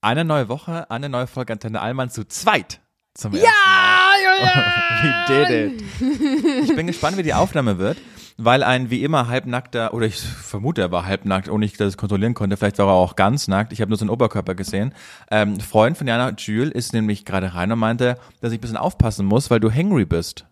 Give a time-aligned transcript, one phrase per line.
[0.00, 2.80] Eine neue Woche, eine neue Folge Antenne Allmann zu zweit.
[3.14, 4.78] Zum Ja, ersten Mal.
[5.02, 6.68] We did it.
[6.70, 7.98] Ich bin gespannt, wie die Aufnahme wird,
[8.36, 12.34] weil ein wie immer halbnackter, oder ich vermute, er war halbnackt, ohne ich das kontrollieren
[12.34, 14.94] konnte, vielleicht war er auch ganz nackt, ich habe nur seinen Oberkörper gesehen.
[15.32, 18.76] Ähm, Freund von Jana, Jules, ist nämlich gerade rein und meinte, dass ich ein bisschen
[18.76, 20.46] aufpassen muss, weil du hangry bist.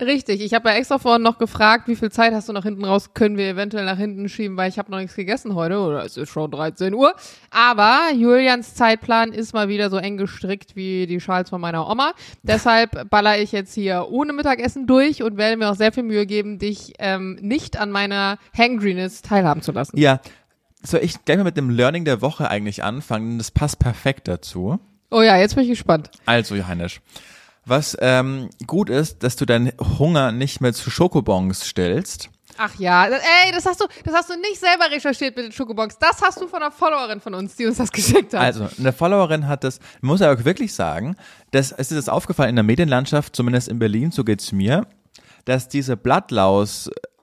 [0.00, 2.84] Richtig, ich habe ja extra vorhin noch gefragt, wie viel Zeit hast du nach hinten
[2.84, 6.04] raus, können wir eventuell nach hinten schieben, weil ich habe noch nichts gegessen heute oder
[6.04, 7.14] es ist schon 13 Uhr.
[7.50, 12.14] Aber Julians Zeitplan ist mal wieder so eng gestrickt wie die Schals von meiner Oma.
[12.42, 16.24] Deshalb baller ich jetzt hier ohne Mittagessen durch und werde mir auch sehr viel Mühe
[16.24, 19.98] geben, dich ähm, nicht an meiner Hangriness teilhaben zu lassen.
[19.98, 20.20] Ja,
[20.82, 23.36] soll ich gleich mal mit dem Learning der Woche eigentlich anfangen?
[23.36, 24.78] Das passt perfekt dazu.
[25.10, 26.10] Oh ja, jetzt bin ich gespannt.
[26.24, 27.00] Also, Johannes,
[27.70, 32.28] was ähm, gut ist, dass du deinen Hunger nicht mehr zu Schokobons stellst.
[32.58, 35.52] Ach ja, das- ey, das hast du, das hast du nicht selber recherchiert mit den
[35.52, 35.96] Schokobox.
[35.98, 38.40] Das hast du von einer Followerin von uns, die uns das geschickt hat.
[38.40, 41.16] Also, eine Followerin hat das, muss ja auch wirklich sagen,
[41.52, 44.86] dass, es ist das aufgefallen in der Medienlandschaft, zumindest in Berlin, so geht's mir,
[45.46, 45.96] dass diese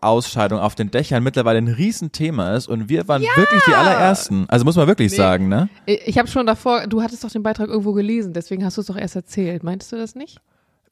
[0.02, 4.46] Blattlaus-Ausscheidung auf den Dächern mittlerweile ein Riesenthema ist und wir waren wirklich die allerersten.
[4.48, 5.70] Also muss man wirklich sagen, ne?
[5.86, 8.88] Ich habe schon davor, du hattest doch den Beitrag irgendwo gelesen, deswegen hast du es
[8.88, 9.64] doch erst erzählt.
[9.64, 10.40] Meintest du das nicht?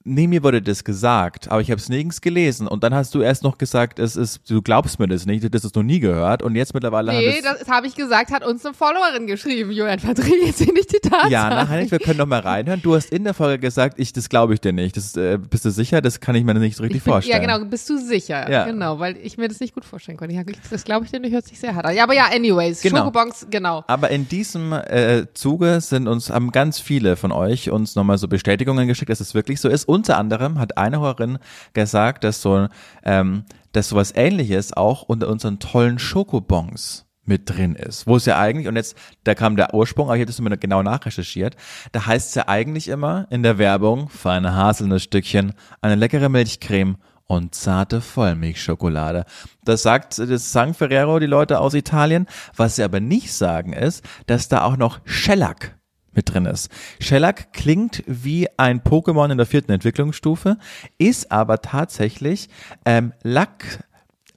[0.07, 2.67] Nee, mir wurde das gesagt, aber ich habe es nirgends gelesen.
[2.67, 5.49] Und dann hast du erst noch gesagt, es ist, du glaubst mir das nicht, du
[5.51, 6.43] hast es noch nie gehört.
[6.43, 9.71] Und jetzt mittlerweile Nee, wir das habe ich gesagt, hat uns eine Followerin geschrieben.
[9.71, 11.31] Julian, verdrehe jetzt hier nicht die Tatsachen.
[11.31, 12.83] Ja, na, Heinrich, wir können noch mal reinhören.
[12.83, 14.95] Du hast in der Folge gesagt, ich, das glaube ich dir nicht.
[14.95, 16.01] Das, äh, bist du sicher?
[16.01, 17.41] Das kann ich mir nicht so richtig Ich bin, vorstellen.
[17.41, 18.47] ja, genau, bist du sicher?
[18.51, 18.65] Ja.
[18.65, 20.35] Genau, weil ich mir das nicht gut vorstellen konnte.
[20.35, 21.95] Ich- das glaube ich dir nicht, hört sich sehr hart an.
[21.95, 22.99] Ja, aber ja, anyways, Genau.
[22.99, 23.83] Schokobons, genau.
[23.87, 28.27] Aber in diesem äh, Zuge sind uns, haben ganz viele von euch uns nochmal so
[28.27, 29.85] Bestätigungen geschickt, dass es wirklich so ist.
[29.95, 31.37] Unter anderem hat eine Hörerin
[31.71, 32.67] gesagt, dass so,
[33.05, 38.05] ähm, dass sowas ähnliches auch unter unseren tollen Schokobons mit drin ist.
[38.05, 40.57] Wo es ja eigentlich, und jetzt, da kam der Ursprung, aber ich hätte es mir
[40.57, 41.55] genau nachrecherchiert,
[41.93, 47.55] da heißt es ja eigentlich immer in der Werbung, feine Haselnussstückchen, eine leckere Milchcreme und
[47.55, 49.23] zarte Vollmilchschokolade.
[49.63, 52.27] Das sagt das San Ferrero, die Leute aus Italien.
[52.57, 55.79] Was sie aber nicht sagen ist, dass da auch noch Shellac
[56.15, 56.69] mit drin ist.
[56.99, 60.57] Shellac klingt wie ein Pokémon in der vierten Entwicklungsstufe,
[60.97, 62.49] ist aber tatsächlich
[62.85, 63.83] ähm, Lack,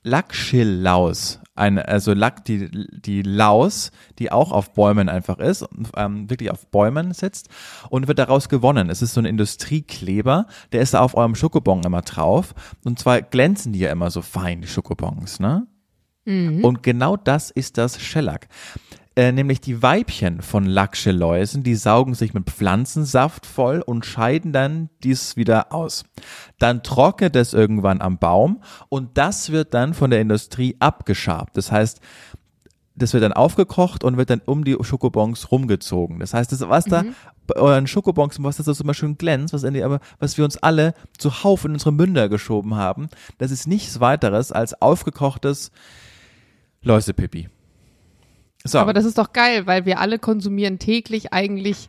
[0.02, 1.40] Lackschilllaus.
[1.54, 3.90] Ein, also Lack, die, die Laus,
[4.20, 5.66] die auch auf Bäumen einfach ist,
[5.96, 7.48] ähm, wirklich auf Bäumen sitzt
[7.90, 8.90] und wird daraus gewonnen.
[8.90, 12.54] Es ist so ein Industriekleber, der ist da auf eurem Schokobon immer drauf.
[12.84, 15.66] Und zwar glänzen die ja immer so fein, die Schokobons, ne?
[16.62, 18.48] Und genau das ist das Shellac.
[19.18, 24.90] Äh, nämlich die Weibchen von Lackschelläusen, die saugen sich mit Pflanzensaft voll und scheiden dann
[25.02, 26.04] dies wieder aus.
[26.60, 31.56] Dann trocknet es irgendwann am Baum und das wird dann von der Industrie abgeschabt.
[31.56, 32.00] Das heißt,
[32.94, 36.20] das wird dann aufgekocht und wird dann um die Schokobons rumgezogen.
[36.20, 37.02] Das heißt, das, was da
[37.48, 40.44] bei euren Schokobons, was das so immer schön glänzt, was, in die, aber, was wir
[40.44, 43.08] uns alle zuhauf in unsere Münder geschoben haben,
[43.38, 45.72] das ist nichts weiteres als aufgekochtes
[46.82, 47.48] Läusepipi.
[48.68, 48.78] So.
[48.78, 51.88] Aber das ist doch geil, weil wir alle konsumieren täglich eigentlich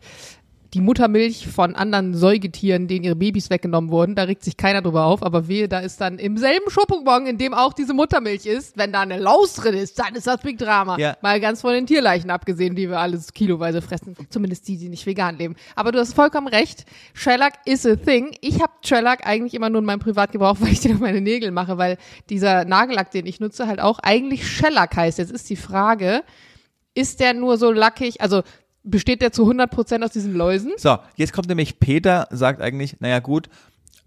[0.74, 4.14] die Muttermilch von anderen Säugetieren, denen ihre Babys weggenommen wurden.
[4.14, 7.38] Da regt sich keiner drüber auf, aber wehe, da ist dann im selben Schokobon, in
[7.38, 10.58] dem auch diese Muttermilch ist, wenn da eine Laus drin ist, dann ist das Big
[10.58, 10.96] Drama.
[10.98, 11.16] Ja.
[11.22, 14.16] Mal ganz von den Tierleichen abgesehen, die wir alles kiloweise fressen.
[14.28, 15.56] Zumindest die, die nicht vegan leben.
[15.74, 16.84] Aber du hast vollkommen recht.
[17.14, 18.36] Shellac is a thing.
[18.40, 21.50] Ich habe Shellac eigentlich immer nur in meinem Privatgebrauch, weil ich den auf meine Nägel
[21.50, 21.96] mache, weil
[22.28, 25.18] dieser Nagellack, den ich nutze, halt auch eigentlich Shellac heißt.
[25.18, 26.22] Jetzt ist die Frage,
[27.00, 28.42] ist der nur so lackig, also
[28.82, 30.72] besteht der zu 100% aus diesen Läusen?
[30.76, 33.48] So, jetzt kommt nämlich Peter, sagt eigentlich, naja gut,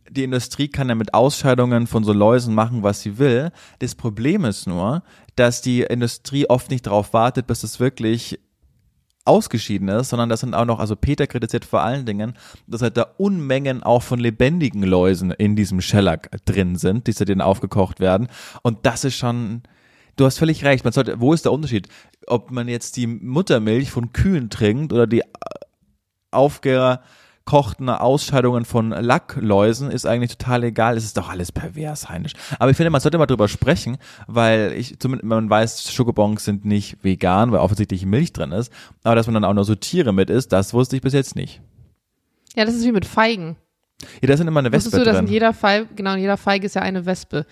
[0.10, 3.52] die Industrie kann ja mit Ausscheidungen von so Läusen machen, was sie will.
[3.80, 5.04] Das Problem ist nur,
[5.36, 8.40] dass die Industrie oft nicht darauf wartet, bis es wirklich
[9.26, 12.34] ausgeschieden ist, sondern das sind auch noch, also Peter kritisiert vor allen Dingen,
[12.68, 17.40] dass halt da Unmengen auch von lebendigen Läusen in diesem Shellac drin sind, die dann
[17.40, 18.28] aufgekocht werden.
[18.64, 19.64] Und das ist schon,
[20.16, 21.88] du hast völlig recht, man sollte, wo ist der Unterschied?
[22.28, 25.24] Ob man jetzt die Muttermilch von Kühen trinkt oder die
[26.32, 30.98] aufgekochten Ausscheidungen von Lackläusen ist eigentlich total egal.
[30.98, 32.34] Es ist doch alles pervers, heinisch.
[32.60, 36.66] Aber ich finde, man sollte mal drüber sprechen, weil ich, zumindest, man weiß, Schokobons sind
[36.66, 38.72] nicht vegan, weil offensichtlich Milch drin ist.
[39.04, 41.36] Aber dass man dann auch noch so Tiere mit isst, das wusste ich bis jetzt
[41.36, 41.62] nicht.
[42.56, 43.58] Ja, das ist wie mit Feigen.
[44.22, 45.34] Ja, da sind immer eine Wusstest Wespe du, dass in drin.
[45.34, 47.46] jeder Feige, genau, in jeder Feige ist ja eine Wespe.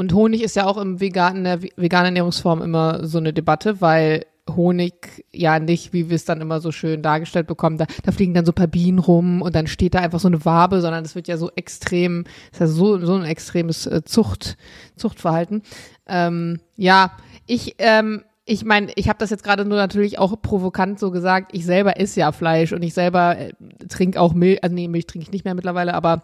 [0.00, 4.24] Und Honig ist ja auch im veganen, der veganen Ernährungsform immer so eine Debatte, weil
[4.48, 8.32] Honig ja nicht, wie wir es dann immer so schön dargestellt bekommen, da, da fliegen
[8.32, 11.04] dann so ein paar Bienen rum und dann steht da einfach so eine Wabe, sondern
[11.04, 14.56] das wird ja so extrem, ist ja so, so ein extremes äh, Zucht,
[14.96, 15.64] Zuchtverhalten.
[16.06, 17.12] Ähm, ja,
[17.46, 21.50] ich, ähm, ich meine, ich habe das jetzt gerade nur natürlich auch provokant so gesagt.
[21.54, 23.52] Ich selber esse ja Fleisch und ich selber äh,
[23.86, 24.64] trinke auch Milch.
[24.64, 26.22] Also nee, Milch trinke ich nicht mehr mittlerweile, aber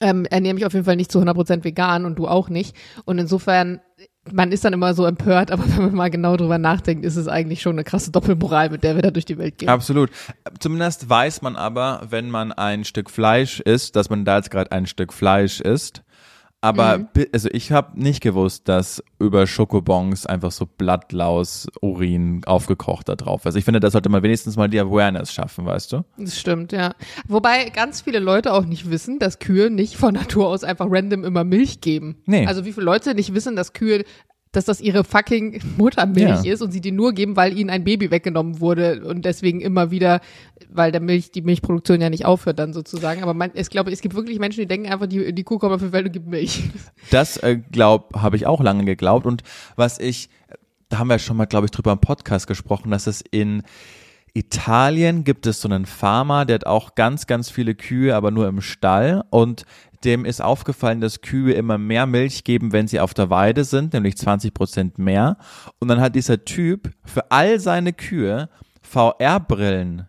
[0.00, 2.74] ähm, ernähre mich auf jeden Fall nicht zu 100% vegan und du auch nicht.
[3.04, 3.80] Und insofern,
[4.32, 7.28] man ist dann immer so empört, aber wenn man mal genau drüber nachdenkt, ist es
[7.28, 9.68] eigentlich schon eine krasse Doppelmoral, mit der wir da durch die Welt gehen.
[9.68, 10.10] Absolut.
[10.58, 14.72] Zumindest weiß man aber, wenn man ein Stück Fleisch isst, dass man da jetzt gerade
[14.72, 16.02] ein Stück Fleisch isst.
[16.62, 17.08] Aber Mhm.
[17.32, 23.46] also ich habe nicht gewusst, dass über Schokobons einfach so Blattlaus Urin aufgekocht da drauf
[23.46, 23.54] ist.
[23.54, 26.04] Ich finde, da sollte man wenigstens mal die Awareness schaffen, weißt du?
[26.18, 26.92] Das stimmt, ja.
[27.26, 31.24] Wobei ganz viele Leute auch nicht wissen, dass Kühe nicht von Natur aus einfach random
[31.24, 32.16] immer Milch geben.
[32.26, 32.46] Nee.
[32.46, 34.04] Also wie viele Leute nicht wissen, dass Kühe,
[34.52, 36.52] dass das ihre fucking Muttermilch Ja.
[36.52, 39.90] ist und sie die nur geben, weil ihnen ein Baby weggenommen wurde und deswegen immer
[39.92, 40.20] wieder,
[40.68, 43.22] weil der Milch, die Milchproduktion ja nicht aufhört dann sozusagen.
[43.22, 45.72] Aber man, ich glaube, es gibt wirklich Menschen, die denken einfach, die, die Kuh kommt
[45.72, 46.64] auf die Welt und gibt Milch.
[47.10, 49.24] Das äh, glaub, habe ich auch lange geglaubt.
[49.26, 49.42] Und
[49.76, 50.28] was ich,
[50.88, 53.62] da haben wir schon mal, glaube ich, drüber im Podcast gesprochen, dass es in
[54.34, 58.48] Italien gibt es so einen Farmer, der hat auch ganz, ganz viele Kühe, aber nur
[58.48, 59.24] im Stall.
[59.30, 59.64] Und
[60.04, 63.92] dem ist aufgefallen, dass Kühe immer mehr Milch geben, wenn sie auf der Weide sind,
[63.92, 65.36] nämlich 20 Prozent mehr.
[65.78, 68.48] Und dann hat dieser Typ für all seine Kühe
[68.82, 70.08] VR-Brillen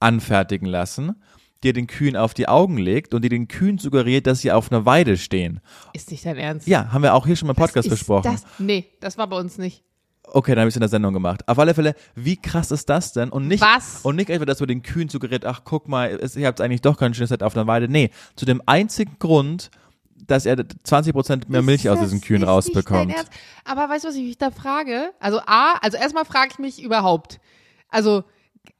[0.00, 1.22] anfertigen lassen,
[1.62, 4.52] die er den Kühen auf die Augen legt und die den Kühen suggeriert, dass sie
[4.52, 5.60] auf einer Weide stehen.
[5.92, 6.68] Ist nicht dein Ernst?
[6.68, 8.30] Ja, haben wir auch hier schon mal im Podcast besprochen.
[8.32, 9.82] Das, nee, das war bei uns nicht.
[10.32, 11.46] Okay, dann habe ich es in der Sendung gemacht.
[11.48, 13.30] Auf alle Fälle, wie krass ist das denn?
[13.30, 14.00] Und nicht, Was?
[14.02, 16.82] Und nicht einfach, dass man den Kühen suggeriert, ach guck mal, es- ihr habt eigentlich
[16.82, 17.88] doch kein schönes Set auf einer Weide.
[17.88, 19.70] Nee, zu dem einzigen Grund,
[20.26, 23.14] dass er 20% mehr Milch Ist aus diesen Kühen rausbekommt.
[23.64, 25.10] Aber weißt du, was ich mich da frage?
[25.20, 27.40] Also A, also erstmal frage ich mich überhaupt.
[27.88, 28.24] Also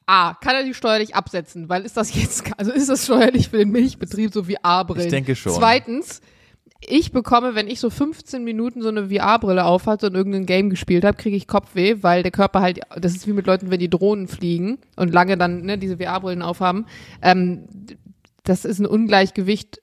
[0.06, 1.68] A, kann er die steuerlich absetzen?
[1.68, 5.04] Weil ist das jetzt, also ist das steuerlich für den Milchbetrieb so wie A-Brillen?
[5.06, 5.52] Ich denke schon.
[5.52, 6.20] Zweitens,
[6.80, 11.04] ich bekomme, wenn ich so 15 Minuten so eine VR-Brille aufhatte und irgendein Game gespielt
[11.04, 13.90] habe, kriege ich Kopfweh, weil der Körper halt, das ist wie mit Leuten, wenn die
[13.90, 16.86] Drohnen fliegen und lange dann ne, diese VR-Brillen aufhaben.
[17.20, 17.66] Ähm,
[18.44, 19.82] das ist ein Ungleichgewicht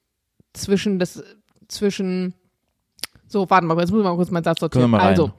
[0.53, 1.21] zwischen das,
[1.68, 2.33] zwischen,
[3.27, 4.94] so, warte mal, jetzt muss ich mal kurz meinen Satz sortieren.
[4.95, 5.33] Also,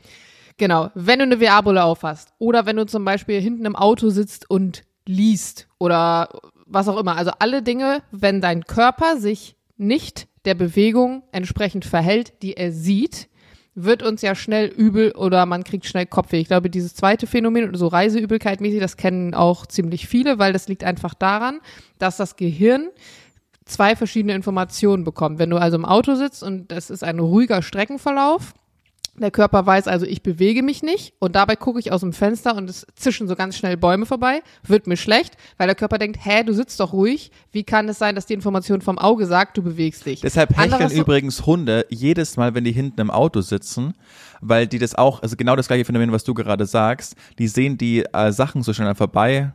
[0.59, 4.51] genau, wenn du eine VR-Brille aufhast oder wenn du zum Beispiel hinten im Auto sitzt
[4.51, 6.29] und liest oder
[6.67, 12.33] was auch immer, also alle Dinge, wenn dein Körper sich nicht der Bewegung entsprechend verhält,
[12.43, 13.29] die er sieht,
[13.75, 16.41] wird uns ja schnell übel oder man kriegt schnell Kopfweh.
[16.41, 20.67] Ich glaube, dieses zweite Phänomen, so Reiseübelkeit mäßig, das kennen auch ziemlich viele, weil das
[20.67, 21.61] liegt einfach daran,
[21.99, 22.89] dass das Gehirn
[23.67, 25.39] zwei verschiedene Informationen bekommt.
[25.39, 28.55] Wenn du also im Auto sitzt und das ist ein ruhiger Streckenverlauf,
[29.23, 32.55] der Körper weiß also, ich bewege mich nicht und dabei gucke ich aus dem Fenster
[32.57, 36.19] und es zischen so ganz schnell Bäume vorbei, wird mir schlecht, weil der Körper denkt,
[36.25, 39.57] hä, du sitzt doch ruhig, wie kann es sein, dass die Information vom Auge sagt,
[39.57, 40.21] du bewegst dich?
[40.21, 43.95] Deshalb hecheln übrigens Hunde jedes Mal, wenn die hinten im Auto sitzen,
[44.41, 47.79] weil die das auch, also genau das gleiche Phänomen, was du gerade sagst, die sehen
[47.79, 49.53] die äh, Sachen so schnell vorbei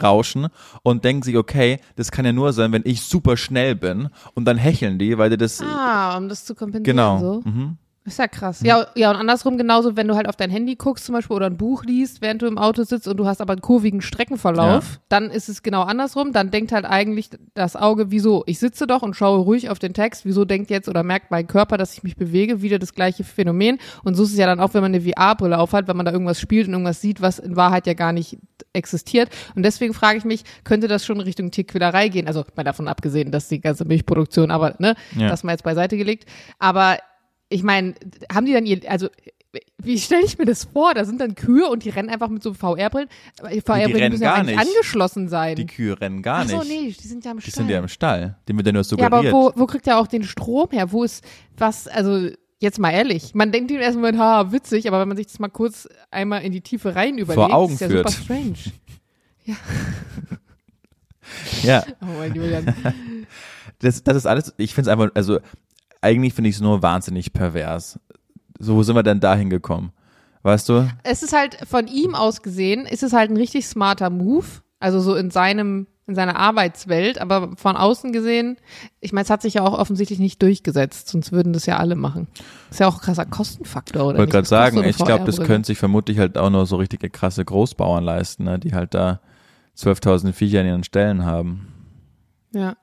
[0.00, 0.48] rauschen
[0.82, 4.44] und denken sich, okay, das kann ja nur sein, wenn ich super schnell bin und
[4.44, 6.84] dann hecheln die, weil die das, Ah, um das zu kompensieren.
[6.96, 7.18] genau.
[7.18, 7.42] So.
[7.44, 7.76] Mhm.
[8.06, 8.60] Ist ja krass.
[8.62, 11.46] Ja, ja, und andersrum genauso, wenn du halt auf dein Handy guckst zum Beispiel oder
[11.46, 15.00] ein Buch liest, während du im Auto sitzt und du hast aber einen kurvigen Streckenverlauf,
[15.10, 16.32] dann ist es genau andersrum.
[16.32, 18.42] Dann denkt halt eigentlich das Auge, wieso?
[18.46, 20.24] Ich sitze doch und schaue ruhig auf den Text.
[20.24, 22.62] Wieso denkt jetzt oder merkt mein Körper, dass ich mich bewege?
[22.62, 23.78] Wieder das gleiche Phänomen.
[24.02, 26.12] Und so ist es ja dann auch, wenn man eine VR-Brille aufhat, wenn man da
[26.12, 28.38] irgendwas spielt und irgendwas sieht, was in Wahrheit ja gar nicht
[28.72, 29.28] existiert.
[29.54, 32.26] Und deswegen frage ich mich, könnte das schon Richtung Tierquälerei gehen?
[32.26, 35.28] Also mal davon abgesehen, dass die ganze Milchproduktion, aber ne, Ja.
[35.28, 36.24] das mal jetzt beiseite gelegt.
[36.58, 36.96] Aber
[37.50, 37.94] ich meine,
[38.32, 39.08] haben die dann ihr, also
[39.82, 40.94] wie stelle ich mir das vor?
[40.94, 43.08] Da sind dann Kühe und die rennen einfach mit so VR-Brillen.
[43.36, 44.68] VR-Brillen rennen müssen ja eigentlich nicht.
[44.68, 45.56] angeschlossen sein.
[45.56, 46.68] Die Kühe rennen gar Ach so, nicht.
[46.68, 47.64] nee, die sind ja im Die Stall.
[47.64, 48.36] sind ja im Stall.
[48.48, 49.12] Den wird ja nur ja, suggeriert.
[49.12, 50.92] aber wo, wo kriegt er auch den Strom her?
[50.92, 51.24] Wo ist
[51.58, 52.28] was, also
[52.60, 55.40] jetzt mal ehrlich, man denkt im ersten Moment, ha, witzig, aber wenn man sich das
[55.40, 58.08] mal kurz einmal in die Tiefe rein überlegt, Augen ist ja führt.
[58.08, 58.58] super strange.
[61.62, 62.72] ja, Oh mein Julian.
[63.80, 65.40] das, das ist alles, ich finde es einfach, also
[66.00, 67.98] eigentlich finde ich es nur wahnsinnig pervers.
[68.58, 69.92] So, wo sind wir denn dahin gekommen?
[70.42, 70.88] Weißt du?
[71.02, 74.46] es ist halt von ihm aus gesehen, ist es halt ein richtig smarter Move.
[74.78, 78.56] Also so in seinem, in seiner Arbeitswelt, aber von außen gesehen,
[79.00, 81.96] ich meine, es hat sich ja auch offensichtlich nicht durchgesetzt, sonst würden das ja alle
[81.96, 82.28] machen.
[82.70, 84.12] Ist ja auch ein krasser Kostenfaktor, oder?
[84.12, 84.32] Ich wollte nicht?
[84.32, 87.44] gerade sagen, so ich glaube, das können sich vermutlich halt auch nur so richtige krasse
[87.44, 88.58] Großbauern leisten, ne?
[88.58, 89.20] die halt da
[89.76, 91.69] 12.000 Viecher in ihren Ställen haben.
[92.52, 92.76] Ja.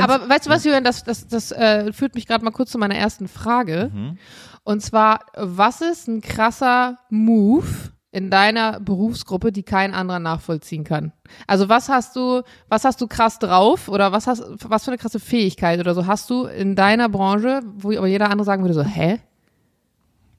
[0.00, 2.78] Aber weißt du was, Julian, das, das, das äh, führt mich gerade mal kurz zu
[2.78, 3.90] meiner ersten Frage.
[3.94, 4.18] Mhm.
[4.64, 7.66] Und zwar, was ist ein krasser Move
[8.10, 11.12] in deiner Berufsgruppe, die kein anderer nachvollziehen kann?
[11.46, 14.98] Also was hast du, was hast du krass drauf oder was hast, was für eine
[14.98, 18.74] krasse Fähigkeit oder so hast du in deiner Branche, wo aber jeder andere sagen würde
[18.74, 19.20] so, hä?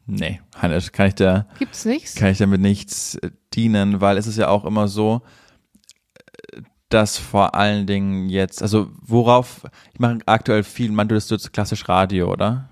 [0.05, 2.15] Nee, Hannes, kann ich da, Gibt's nichts?
[2.15, 5.21] kann ich damit nichts äh, dienen, weil es ist ja auch immer so,
[6.89, 9.61] dass vor allen Dingen jetzt, also worauf,
[9.93, 12.69] ich mache aktuell viel, man, du das jetzt klassisch Radio, oder?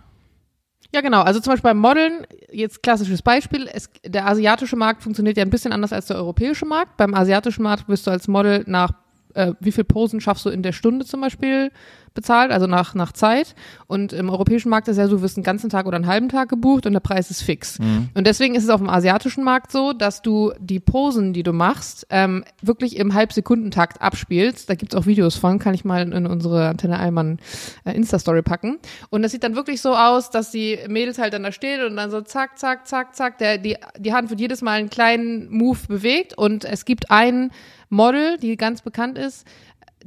[0.93, 1.21] Ja, genau.
[1.21, 5.49] Also zum Beispiel beim Modeln, jetzt klassisches Beispiel, es, der asiatische Markt funktioniert ja ein
[5.49, 6.97] bisschen anders als der europäische Markt.
[6.97, 8.91] Beim asiatischen Markt wirst du als Model nach
[9.33, 11.71] äh, wie viel Posen schaffst du in der Stunde zum Beispiel
[12.17, 13.55] bezahlt, also nach, nach Zeit.
[13.85, 16.29] Und im europäischen Markt ist ja so, du wirst einen ganzen Tag oder einen halben
[16.29, 17.77] Tag gebucht und der Preis ist fix.
[17.77, 18.09] Mhm.
[18.15, 21.53] Und deswegen ist es auf dem asiatischen Markt so, dass du die Posen, die du
[21.53, 24.67] machst, ähm, wirklich im Halbsekundentakt abspielst.
[24.67, 27.37] Da gibt's auch Videos von, kann ich mal in unsere Antenne Allmann
[27.85, 28.79] äh, Insta-Story packen.
[29.11, 31.95] Und das sieht dann wirklich so aus, dass die Mädels halt dann da stehen und
[31.95, 35.49] dann so zack, zack, zack, zack, der, die, die Hand wird jedes Mal einen kleinen
[35.49, 37.51] Move bewegt und es gibt einen
[37.89, 39.45] Model, die ganz bekannt ist,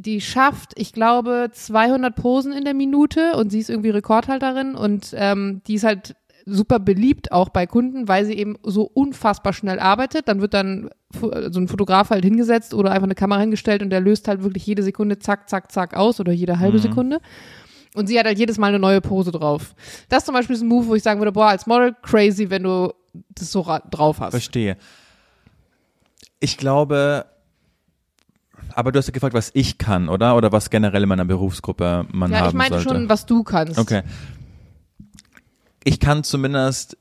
[0.00, 5.14] die schafft, ich glaube, 200 Posen in der Minute und sie ist irgendwie Rekordhalterin und
[5.16, 6.14] ähm, die ist halt
[6.46, 10.26] super beliebt auch bei Kunden, weil sie eben so unfassbar schnell arbeitet.
[10.26, 14.00] Dann wird dann so ein Fotograf halt hingesetzt oder einfach eine Kamera hingestellt und der
[14.00, 16.82] löst halt wirklich jede Sekunde zack, zack, zack aus oder jede halbe Mhm.
[16.82, 17.20] Sekunde.
[17.94, 19.74] Und sie hat halt jedes Mal eine neue Pose drauf.
[20.08, 22.62] Das zum Beispiel ist ein Move, wo ich sagen würde, boah, als Model crazy, wenn
[22.62, 22.94] du
[23.30, 24.30] das so ra- drauf hast.
[24.30, 24.76] Verstehe.
[26.38, 27.26] Ich glaube,
[28.74, 30.36] aber du hast ja gefragt, was ich kann, oder?
[30.36, 32.88] Oder was generell in meiner Berufsgruppe man Ja, haben ich meinte sollte.
[33.00, 33.78] schon, was du kannst.
[33.78, 34.02] Okay.
[35.84, 36.96] Ich kann zumindest,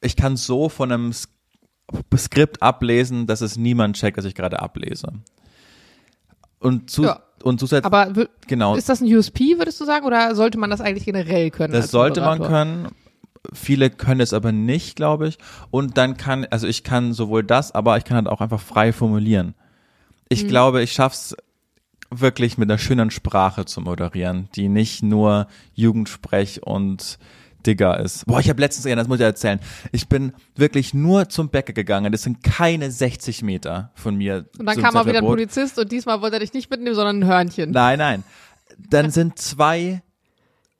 [0.00, 1.12] ich kann so von einem
[2.16, 5.08] Skript ablesen, dass es niemand checkt, dass ich gerade ablese.
[6.58, 7.20] Und, zu, Ja.
[7.42, 8.12] und zusätzlich, Aber
[8.46, 11.72] genau, ist das ein USP, würdest du sagen, oder sollte man das eigentlich generell können?
[11.72, 12.48] das sollte man Moderator?
[12.64, 12.88] können.
[13.52, 15.36] Viele können es aber nicht, glaube ich.
[15.72, 18.92] Und dann kann, also ich kann sowohl das, aber ich kann halt auch einfach frei
[18.92, 19.54] formulieren.
[20.32, 21.36] Ich glaube, ich schaff's
[22.10, 27.18] wirklich mit einer schönen Sprache zu moderieren, die nicht nur Jugendsprech und
[27.66, 28.26] Digger ist.
[28.26, 29.60] Boah, ich habe letztens, das muss ich erzählen.
[29.92, 32.12] Ich bin wirklich nur zum Bäcker gegangen.
[32.12, 34.46] Das sind keine 60 Meter von mir.
[34.58, 35.24] Und dann kam auch wieder ein.
[35.24, 37.70] Polizist und diesmal wollte er dich nicht mitnehmen, sondern ein Hörnchen.
[37.70, 38.24] Nein, nein.
[38.78, 40.02] Dann sind zwei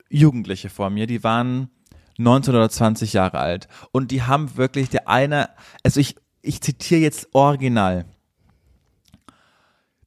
[0.09, 1.71] Jugendliche vor mir, die waren
[2.19, 3.69] 19 oder 20 Jahre alt.
[3.93, 5.49] Und die haben wirklich, der eine,
[5.83, 8.05] also ich, ich zitiere jetzt original.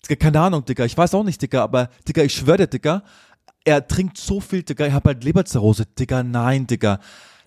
[0.07, 3.03] Keine Ahnung, Digga, ich weiß auch nicht, Digga, aber Digga, ich schwöre dir, Digga,
[3.63, 6.99] er trinkt so viel, Digga, ich hab halt Leberzirrhose, Digga, nein, Digga.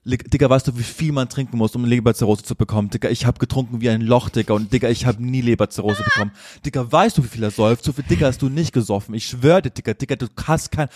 [0.05, 2.89] Le- Digga, weißt du, wie viel man trinken muss, um Leberzirrhose zu bekommen?
[2.89, 6.33] Digga, ich hab getrunken wie ein Loch, Digga, und Digga, ich hab nie Leberzirrhose bekommen.
[6.65, 7.85] Digga, weißt du, wie viel er säuft?
[7.85, 9.15] So viel Digga hast du nicht gesoffen.
[9.15, 10.89] Ich schwöre dir, Digga, Digga, du hast kein,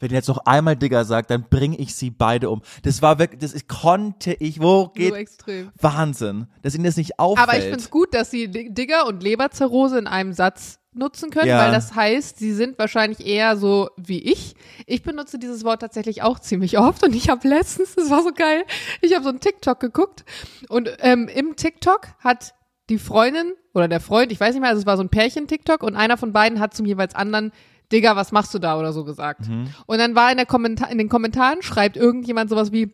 [0.00, 2.62] wenn er jetzt noch einmal Digga sagt, dann bring ich sie beide um.
[2.82, 5.70] Das war wirklich, das ist, konnte ich, wo geht, So extrem.
[5.80, 7.48] Wahnsinn, dass ihnen das nicht auffällt.
[7.48, 11.30] Aber ich finde es gut, dass sie Di- Digger und Leberzirrhose in einem Satz nutzen
[11.30, 11.58] können, Ja.
[11.58, 14.54] weil das heißt, sie sind wahrscheinlich eher so wie ich.
[14.86, 18.32] Ich benutze dieses Wort tatsächlich auch ziemlich oft und ich habe letztens, das war so
[18.32, 18.64] geil,
[19.00, 20.24] ich habe so einen TikTok geguckt
[20.68, 22.54] und ähm, im TikTok hat
[22.88, 25.82] die Freundin oder der Freund, ich weiß nicht mehr, also es war so ein Pärchen-TikTok
[25.82, 27.52] und einer von beiden hat zum jeweils anderen
[27.92, 29.42] Digga, was machst du da oder so gesagt.
[29.86, 32.92] Und dann war in, der Kommentar in den Kommentaren, schreibt irgendjemand sowas wie,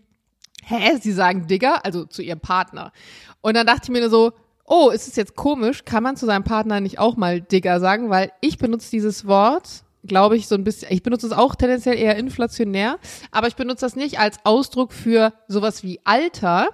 [0.65, 2.93] hä, sie sagen Digger, also zu ihrem Partner.
[3.41, 4.33] Und dann dachte ich mir nur so,
[4.73, 8.09] oh, ist es jetzt komisch, kann man zu seinem Partner nicht auch mal Digger sagen,
[8.09, 11.99] weil ich benutze dieses Wort, glaube ich, so ein bisschen, ich benutze es auch tendenziell
[11.99, 12.99] eher inflationär,
[13.31, 16.71] aber ich benutze das nicht als Ausdruck für sowas wie Alter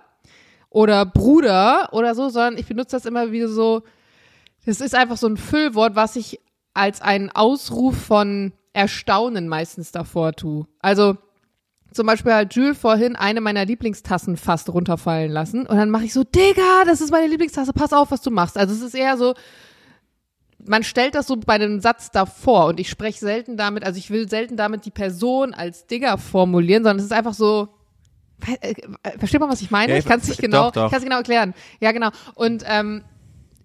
[0.70, 3.82] oder Bruder oder so, sondern ich benutze das immer wieder so,
[4.64, 6.38] das ist einfach so ein Füllwort, was ich
[6.74, 10.68] als einen Ausruf von Erstaunen meistens davor tue.
[10.78, 11.16] Also
[11.98, 15.66] zum Beispiel hat Jules vorhin eine meiner Lieblingstassen fast runterfallen lassen.
[15.66, 18.56] Und dann mache ich so, Digga, das ist meine Lieblingstasse, pass auf, was du machst.
[18.56, 19.34] Also es ist eher so,
[20.64, 24.10] man stellt das so bei einem Satz davor und ich spreche selten damit, also ich
[24.10, 27.66] will selten damit die Person als Digger formulieren, sondern es ist einfach so,
[28.46, 29.94] äh, äh, versteht man, was ich meine?
[29.94, 30.84] Ja, ich kann es nicht genau, doch, doch.
[30.84, 31.52] ich kann es genau erklären.
[31.80, 32.10] Ja, genau.
[32.36, 33.02] Und ähm,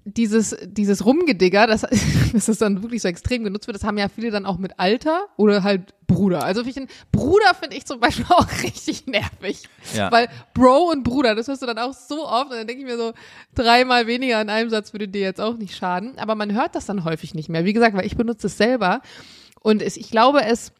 [0.05, 1.81] dieses, dieses Rumgedigger, das,
[2.33, 4.79] dass das dann wirklich so extrem genutzt wird, das haben ja viele dann auch mit
[4.79, 6.43] Alter oder halt Bruder.
[6.43, 6.75] Also ich
[7.11, 9.63] Bruder finde ich zum Beispiel auch richtig nervig.
[9.95, 10.11] Ja.
[10.11, 12.87] Weil Bro und Bruder, das hörst du dann auch so oft und dann denke ich
[12.87, 13.13] mir so,
[13.55, 16.17] dreimal weniger in einem Satz würde dir jetzt auch nicht schaden.
[16.17, 17.65] Aber man hört das dann häufig nicht mehr.
[17.65, 19.01] Wie gesagt, weil ich benutze es selber
[19.61, 20.73] und es, ich glaube, es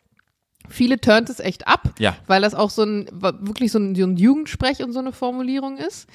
[0.70, 2.16] viele turnt es echt ab, Ja.
[2.28, 5.78] weil das auch so ein wirklich so ein, so ein Jugendsprech und so eine Formulierung
[5.78, 6.08] ist.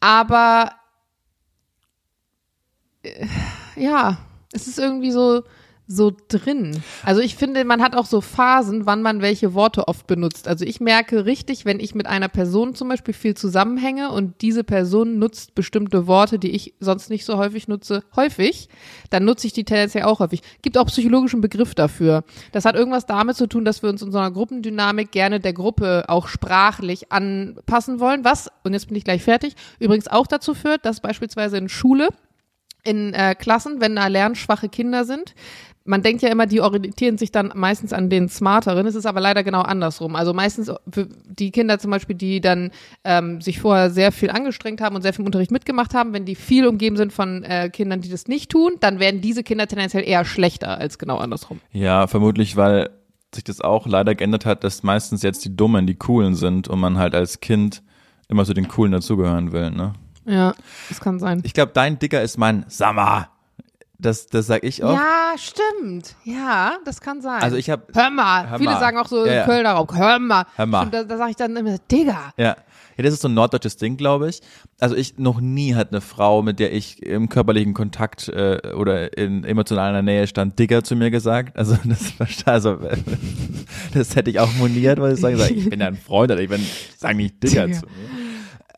[0.00, 0.72] Aber
[3.76, 4.18] ja,
[4.52, 5.42] es ist irgendwie so
[5.86, 6.82] so drin.
[7.02, 10.48] Also ich finde, man hat auch so Phasen, wann man welche Worte oft benutzt.
[10.48, 14.64] Also ich merke richtig, wenn ich mit einer Person zum Beispiel viel zusammenhänge und diese
[14.64, 18.70] Person nutzt bestimmte Worte, die ich sonst nicht so häufig nutze, häufig,
[19.10, 20.40] dann nutze ich die tendenziell auch häufig.
[20.62, 22.24] Gibt auch psychologischen Begriff dafür.
[22.52, 25.52] Das hat irgendwas damit zu tun, dass wir uns in so einer Gruppendynamik gerne der
[25.52, 30.54] Gruppe auch sprachlich anpassen wollen, was, und jetzt bin ich gleich fertig, übrigens auch dazu
[30.54, 32.08] führt, dass beispielsweise in Schule
[32.84, 35.34] in äh, Klassen, wenn da lernschwache Kinder sind,
[35.86, 38.86] man denkt ja immer, die orientieren sich dann meistens an den Smarteren.
[38.86, 40.16] Es ist aber leider genau andersrum.
[40.16, 42.70] Also meistens für die Kinder zum Beispiel, die dann
[43.04, 46.36] ähm, sich vorher sehr viel angestrengt haben und sehr viel Unterricht mitgemacht haben, wenn die
[46.36, 50.08] viel umgeben sind von äh, Kindern, die das nicht tun, dann werden diese Kinder tendenziell
[50.08, 51.60] eher schlechter als genau andersrum.
[51.72, 52.90] Ja, vermutlich, weil
[53.34, 56.80] sich das auch leider geändert hat, dass meistens jetzt die Dummen die Coolen sind und
[56.80, 57.82] man halt als Kind
[58.28, 59.92] immer zu den Coolen dazugehören will, ne?
[60.26, 60.54] Ja,
[60.88, 61.40] das kann sein.
[61.44, 63.28] Ich glaube, dein Dicker ist mein Sammer.
[63.98, 64.92] Das, das sag ich auch.
[64.94, 66.14] Ja, stimmt.
[66.24, 67.42] Ja, das kann sein.
[67.42, 68.50] Also ich habe hör mal.
[68.50, 68.80] Hör Viele mal.
[68.80, 69.44] sagen auch so Ja, im ja.
[69.44, 70.44] Kölner Raum, hör mal.
[70.56, 70.82] Hör mal.
[70.82, 72.32] Und da, da sage ich dann immer, Digga.
[72.36, 72.56] Ja.
[72.96, 74.40] Ja, das ist so ein norddeutsches Ding, glaube ich.
[74.78, 79.16] Also ich noch nie hat eine Frau, mit der ich im körperlichen Kontakt äh, oder
[79.18, 81.56] in emotionaler Nähe stand, Digger zu mir gesagt.
[81.56, 82.78] Also das also
[83.94, 86.40] das hätte ich auch moniert, weil ich sagen, sag, ich bin ja ein Freund, aber
[86.40, 86.64] ich bin
[86.96, 87.80] sag nicht Digger Digger.
[87.80, 88.33] zu mir.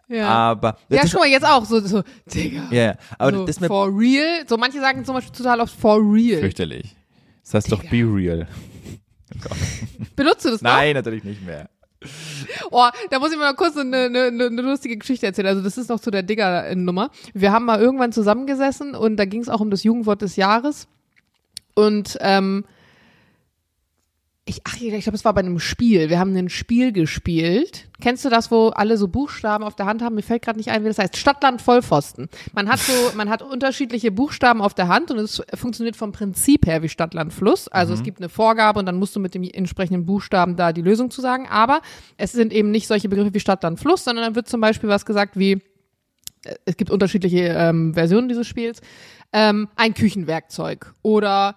[0.09, 0.29] Ja.
[0.29, 2.69] Aber ja, das, schon mal jetzt auch so, so Digga.
[2.71, 4.45] ja, ja, aber so, das ist mir for real.
[4.47, 6.41] So manche sagen zum Beispiel total oft for real.
[6.41, 6.95] fürchterlich.
[7.43, 8.47] Das heißt doch be real.
[10.17, 10.71] Benutzt du das noch?
[10.71, 11.69] Nein, natürlich nicht mehr.
[12.71, 15.49] Oh, da muss ich mal kurz eine, eine, eine, eine lustige Geschichte erzählen.
[15.49, 17.11] Also das ist noch zu der Digger-Nummer.
[17.35, 20.87] Wir haben mal irgendwann zusammengesessen und da ging es auch um das Jugendwort des Jahres.
[21.75, 22.65] Und ähm,
[24.49, 26.09] ich, ach, ich glaube, es war bei einem Spiel.
[26.09, 27.89] Wir haben ein Spiel gespielt.
[28.01, 30.15] Kennst du das, wo alle so Buchstaben auf der Hand haben?
[30.15, 31.17] Mir fällt gerade nicht ein, wie das heißt.
[31.17, 32.29] Stadtland Vollpfosten.
[32.55, 36.65] Man hat so, man hat unterschiedliche Buchstaben auf der Hand und es funktioniert vom Prinzip
[36.65, 37.67] her wie Stadtland Fluss.
[37.67, 40.83] Also es gibt eine Vorgabe und dann musst du mit dem entsprechenden Buchstaben da die
[40.83, 41.49] Lösung zu sagen.
[41.51, 41.83] Aber
[42.17, 45.05] es sind eben nicht solche Begriffe wie Stadtland Fluss, sondern dann wird zum Beispiel was
[45.05, 45.55] gesagt wie
[46.45, 48.81] äh, es gibt unterschiedliche ähm, Versionen dieses Spiels.
[49.33, 51.57] Ähm, ein Küchenwerkzeug oder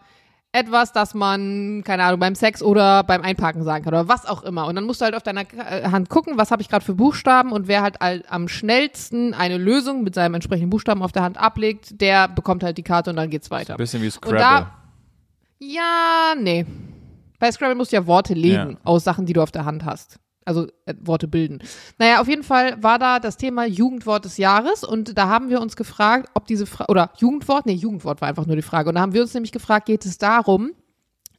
[0.51, 4.41] etwas, das man, keine Ahnung, beim Sex oder beim Einparken sagen kann oder was auch
[4.44, 4.65] immer.
[4.65, 6.96] Und dann musst du halt auf deiner äh, Hand gucken, was habe ich gerade für
[6.96, 11.38] Buchstaben und wer halt am schnellsten eine Lösung mit seinem entsprechenden Buchstaben auf der Hand
[11.38, 13.75] ablegt, der bekommt halt die Karte und dann geht's weiter.
[13.77, 14.39] Bisschen wie Scrabble.
[14.39, 14.72] da,
[15.60, 16.65] ja, nee.
[17.40, 18.77] Bei Scrabble musst du ja Worte legen Ja.
[18.83, 20.20] aus Sachen, die du auf der Hand hast.
[20.50, 21.59] Also äh, Worte bilden.
[22.00, 25.62] Naja, auf jeden Fall war da das Thema Jugendwort des Jahres und da haben wir
[25.62, 28.90] uns gefragt, ob diese Frage, oder Jugendwort, nee, Jugendwort war einfach nur die Frage.
[28.90, 30.72] Und da haben wir uns nämlich gefragt, geht es darum,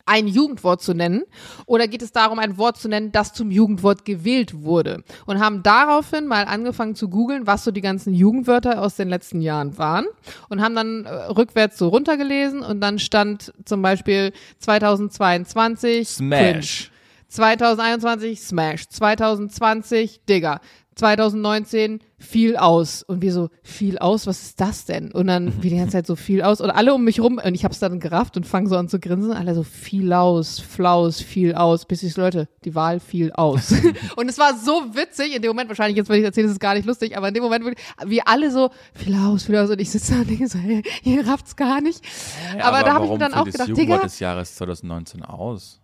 [0.06, 1.24] ein Jugendwort zu nennen
[1.66, 5.02] oder geht es darum, ein Wort zu nennen, das zum Jugendwort gewählt wurde?
[5.26, 9.40] Und haben daraufhin mal angefangen zu googeln, was so die ganzen Jugendwörter aus den letzten
[9.40, 10.06] Jahren waren
[10.48, 16.89] und haben dann äh, rückwärts so runtergelesen und dann stand zum Beispiel 2022 Cringe.
[17.30, 17.58] Smash.
[17.58, 20.60] 2021 Smash, 2020 Digger,
[20.96, 25.12] 2019 viel aus und wir so viel aus, was ist das denn?
[25.12, 27.54] Und dann wie die ganze Zeit so viel aus und alle um mich rum und
[27.54, 31.20] ich hab's dann gerafft und fange so an zu grinsen, alle so viel aus, Flaus,
[31.20, 33.72] viel aus, bis ich so, Leute, die Wahl fiel aus.
[34.16, 36.60] und es war so witzig in dem Moment wahrscheinlich jetzt wenn ich erzähle, ist es
[36.60, 39.70] gar nicht lustig, aber in dem Moment wirklich, wie alle so viel aus, viel aus
[39.70, 42.04] und ich sitze da und denke so, hey, ihr rafft's gar nicht.
[42.60, 45.79] aber, da habe ich mir dann auch gedacht, Digga, des Jahres 2019 aus.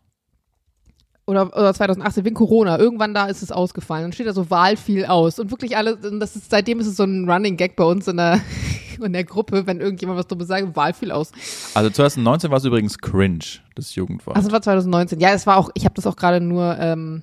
[1.26, 2.78] Oder, oder 2018 wegen Corona.
[2.78, 4.04] Irgendwann da ist es ausgefallen.
[4.04, 5.38] Dann steht da so Wahl viel aus.
[5.38, 8.06] Und wirklich alle, und das ist, seitdem ist es so ein Running Gag bei uns
[8.06, 8.40] in der,
[9.02, 11.32] in der Gruppe, wenn irgendjemand was dummes sagt, Wahl viel aus.
[11.74, 14.36] Also 2019 war es übrigens cringe, das Jugendwort.
[14.36, 15.18] Also war 2019.
[15.18, 17.22] Ja, es war auch, ich habe das auch gerade nur ähm,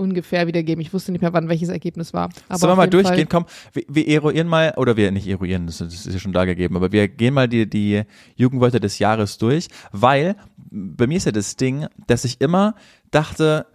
[0.00, 0.80] ungefähr wiedergeben.
[0.80, 2.30] Ich wusste nicht mehr, wann welches Ergebnis war.
[2.48, 3.28] Aber Sollen wir mal durchgehen?
[3.28, 6.44] Komm, wir, wir eruieren mal, oder wir nicht eruieren, das, das ist ja schon da
[6.44, 8.02] gegeben, aber wir gehen mal die, die
[8.36, 10.36] Jugendwörter des Jahres durch, weil
[10.70, 12.74] bei mir ist ja das Ding, dass ich immer
[13.10, 13.66] dachte,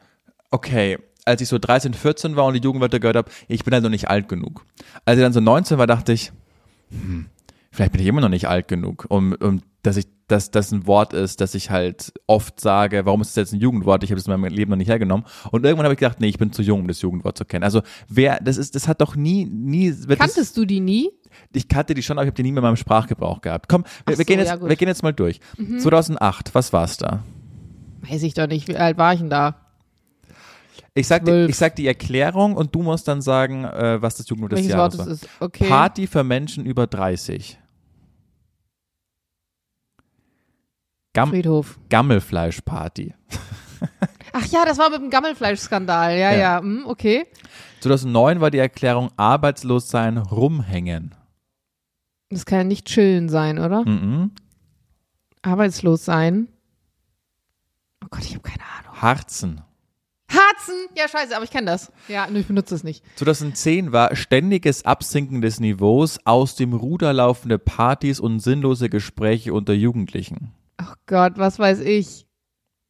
[0.52, 3.84] okay, als ich so 13, 14 war und die Jugendwörter gehört habe, ich bin halt
[3.84, 4.66] noch nicht alt genug.
[5.06, 6.32] Als ich dann so 19 war, dachte ich,
[6.92, 7.28] hm,
[7.76, 10.88] vielleicht bin ich immer noch nicht alt genug, um, um dass ich, dass das ein
[10.88, 14.04] Wort ist, das ich halt oft sage, warum ist das jetzt ein Jugendwort?
[14.04, 15.26] Ich habe es in meinem Leben noch nicht hergenommen.
[15.52, 17.64] Und irgendwann habe ich gedacht, nee, ich bin zu jung, um das Jugendwort zu kennen.
[17.64, 21.12] Also wer, das ist, das hat doch nie, nie, wird das, Kanntest du die nie?
[21.54, 23.70] ich kannte die schon, aber ich habe die nie mehr in meinem Sprachgebrauch gehabt.
[23.70, 25.40] Komm, wir, wir, gehen so, jetzt, ja, wir gehen jetzt mal durch.
[25.80, 27.24] 2008, was war's da?
[28.10, 28.68] Weiß ich doch nicht.
[28.68, 29.56] Wie alt war ich denn da?
[30.98, 34.30] Ich sag, die, ich sag die Erklärung und du musst dann sagen, äh, was das
[34.30, 35.14] Jugendwort des Welches Wort Jahres es war.
[35.14, 35.42] ist?
[35.42, 35.68] Okay.
[35.68, 37.60] Party für Menschen über 30.
[41.16, 41.80] Gam Friedhof.
[41.90, 43.14] Gammelfleischparty.
[44.34, 46.12] Ach ja, das war mit dem Gammelfleischskandal.
[46.18, 46.38] Ja, Ja.
[46.38, 46.60] ja.
[46.60, 47.26] Hm, okay.
[47.82, 51.16] 2009 war die Erklärung arbeitslos sein, rumhängen.
[52.30, 53.86] Das kann ja nicht chillen sein, oder?
[53.86, 54.32] Mhm.
[55.42, 56.48] Arbeitslos sein.
[58.04, 59.02] Oh Gott, ich habe keine Ahnung.
[59.02, 59.62] Harzen.
[60.30, 60.74] Harzen!
[60.98, 61.92] Ja, scheiße, aber ich kenne das.
[62.08, 63.04] Ja, nur ich benutze es nicht.
[63.18, 69.74] 2010 war ständiges Absinken des Niveaus, aus dem Ruder laufende Partys und sinnlose Gespräche unter
[69.74, 70.52] Jugendlichen.
[70.82, 72.26] Oh Gott, was weiß ich.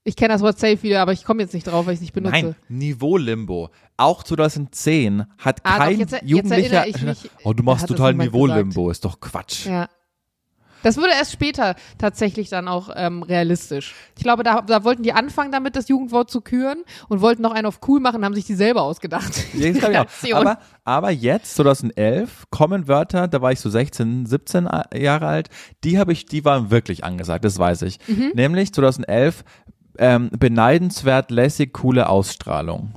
[0.07, 2.01] Ich kenne das Wort Safe wieder, aber ich komme jetzt nicht drauf, weil ich es
[2.01, 2.31] nicht benutze.
[2.35, 3.69] Nein, Niveau-Limbo.
[3.97, 6.85] Auch 2010 hat Ah, doch, kein jetzt- jetzt Jugendlicher.
[6.85, 7.29] mich.
[7.43, 8.91] oh, du machst total Niveau-Limbo.
[8.91, 9.65] Ist doch Quatsch.
[9.65, 9.89] Ja.
[10.85, 13.95] Das wurde erst später tatsächlich dann auch ähm, realistisch.
[14.15, 17.53] Ich glaube, da, da wollten die anfangen damit, das Jugendwort zu küren und wollten noch
[17.53, 19.33] einen auf cool machen, haben sich die selber ausgedacht.
[19.55, 19.79] Ja, auch.
[19.79, 20.33] Kreation.
[20.37, 25.49] aber, aber jetzt, 2011, kommen Wörter, da war ich so 16, 17 Jahre alt,
[25.83, 27.97] die habe ich, die waren wirklich angesagt, das weiß ich.
[28.07, 28.33] Mhm.
[28.35, 29.43] Nämlich 2011,
[29.97, 32.93] ähm, beneidenswert lässig coole Ausstrahlung.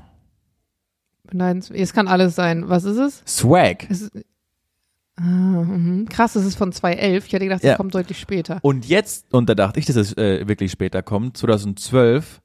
[1.24, 1.80] Beneidenswert.
[1.80, 2.68] Es kann alles sein.
[2.68, 3.22] Was ist es?
[3.26, 3.88] Swag.
[3.88, 4.10] es
[5.18, 6.06] mhm.
[6.08, 7.26] Krass, das ist von 2011.
[7.26, 7.76] Ich hätte gedacht, das Ja.
[7.76, 8.58] kommt deutlich später.
[8.62, 12.40] Und jetzt, und da dachte ich, dass es äh, wirklich später kommt, 2012,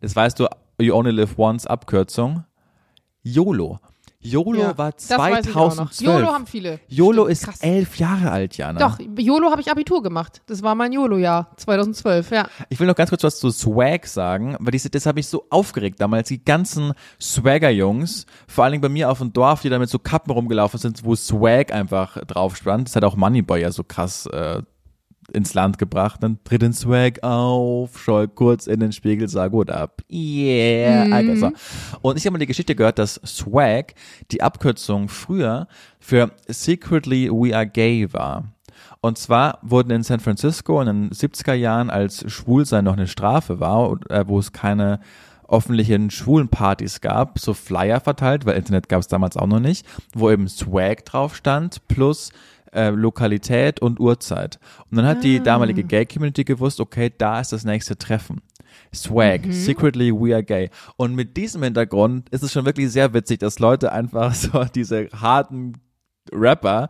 [0.00, 0.46] das weißt du,
[0.80, 2.44] You Only Live Once Abkürzung,
[3.22, 3.78] YOLO.
[4.24, 5.90] YOLO Ja, war das weiß ich auch noch.
[5.90, 6.00] 2012.
[6.00, 6.80] YOLO haben viele.
[6.88, 7.60] YOLO Stimmt, ist krass.
[7.60, 8.80] elf Jahre alt, Jana.
[8.80, 10.40] Doch, YOLO habe ich Abitur gemacht.
[10.46, 12.48] Das war mein YOLO-Jahr, 2012, ja.
[12.70, 15.44] Ich will noch ganz kurz was zu Swag sagen, weil diese, das habe ich so
[15.50, 16.28] aufgeregt damals.
[16.28, 19.98] Die ganzen Swagger-Jungs, vor allen Dingen bei mir auf dem Dorf, die da mit so
[19.98, 22.88] Kappen rumgelaufen sind, wo Swag einfach drauf stand.
[22.88, 24.62] Das hat auch Moneyboy ja so krass äh,
[25.32, 26.22] ins Land gebracht.
[26.22, 30.02] Dann tritt den Swag auf, schau kurz in den Spiegel, sag gut ab.
[30.10, 31.06] Yeah.
[31.06, 31.50] Okay, so.
[32.02, 33.94] Und ich habe mal die Geschichte gehört, dass Swag
[34.30, 38.44] die Abkürzung früher für Secretly We Are Gay war.
[39.00, 43.60] Und zwar wurden in San Francisco in den 70er Jahren, als Schwulsein noch eine Strafe
[43.60, 45.00] war, äh, wo es keine
[45.48, 49.86] öffentlichen schwulen Partys gab, so Flyer verteilt, weil Internet gab es damals auch noch nicht,
[50.14, 52.32] wo eben Swag drauf stand, plus
[52.74, 54.58] äh, Lokalität und Uhrzeit.
[54.90, 58.40] Und dann hat die damalige Gay-Community gewusst, okay, da ist das nächste Treffen.
[58.94, 60.70] Swag, secretly we are gay.
[60.96, 65.08] Und mit diesem Hintergrund ist es schon wirklich sehr witzig, dass Leute einfach so diese
[65.12, 65.74] harten
[66.32, 66.88] Rapper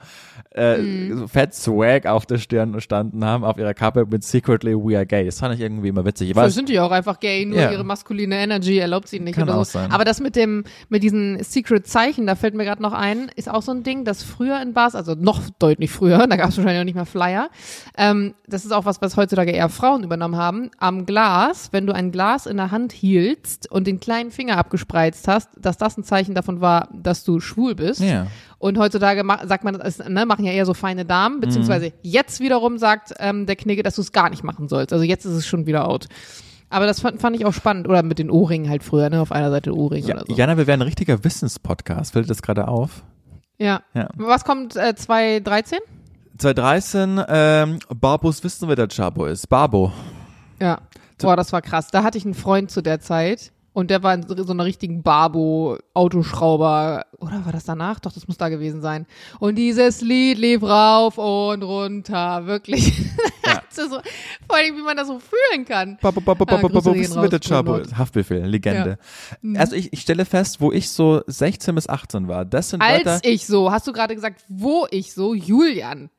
[0.55, 1.19] äh, Mhm.
[1.19, 5.05] so fett Swag auf der Stirn standen haben, auf ihrer Kappe mit Secretly We Are
[5.07, 5.25] Gay.
[5.27, 6.29] Das fand ich irgendwie immer witzig.
[6.29, 7.73] Ich Vielleicht weiß, sind die auch einfach gay, nur Ja.
[7.73, 9.79] ihre maskuline Energy erlaubt sie nicht Kann oder auch so.
[9.79, 9.91] sein.
[9.91, 13.63] Aber das mit dem, mit diesen Secret-Zeichen, da fällt mir gerade noch ein, ist auch
[13.63, 16.81] so ein Ding, das früher in Bars, also noch deutlich früher, da gab es wahrscheinlich
[16.81, 17.49] auch nicht mehr Flyer,
[17.99, 21.93] ähm, das ist auch was, was heutzutage eher Frauen übernommen haben, am Glas, wenn du
[21.95, 26.05] ein Glas in der Hand hieltst und den kleinen Finger abgespreizt hast, dass das ein
[26.05, 28.01] Zeichen davon war, dass du schwul bist.
[28.01, 28.27] Ja.
[28.65, 32.79] Und heutzutage sagt man, das ne, machen ja eher so feine Damen, beziehungsweise jetzt wiederum
[32.79, 34.95] sagt ähm, der Knigge, dass du es gar nicht machen sollst.
[34.95, 36.07] Also jetzt ist es schon wieder out.
[36.71, 37.87] Aber das fand, fand ich auch spannend.
[37.87, 39.21] Oder mit den Ohrringen halt früher, ne?
[39.21, 40.33] Auf einer Seite Ohrring ja, oder so.
[40.33, 42.15] Jana, wir wären ein richtiger Wissenspodcast.
[42.15, 43.03] Fällt das gerade auf?
[43.59, 43.83] Ja.
[43.93, 44.09] Ja.
[44.17, 45.81] Was kommt äh, 2013?
[46.39, 49.47] 2013, ähm, Barbos wissen, wer der Chabo ist.
[49.51, 49.93] Barbo.
[50.59, 50.79] Ja.
[51.19, 51.89] Boah, das war krass.
[51.93, 53.53] Da hatte ich einen Freund zu der Zeit.
[53.75, 57.07] Und der war in so einer richtigen Barbo-Autoschrauber.
[57.19, 57.99] Oder war das danach?
[57.99, 59.05] Doch, das muss da gewesen sein.
[59.41, 62.47] Und dieses Lied lief rauf und runter.
[62.47, 63.03] Wirklich.
[63.71, 65.99] so, vor allem, wie man das so fühlen kann.
[67.99, 68.97] Haftbefehl, Legende.
[69.57, 73.15] Also ich, ich stelle fest, wo ich so 16 bis 18 war, das sind Wörter,
[73.15, 76.11] Als ich so, hast du gerade gesagt, wo ich so, Julian.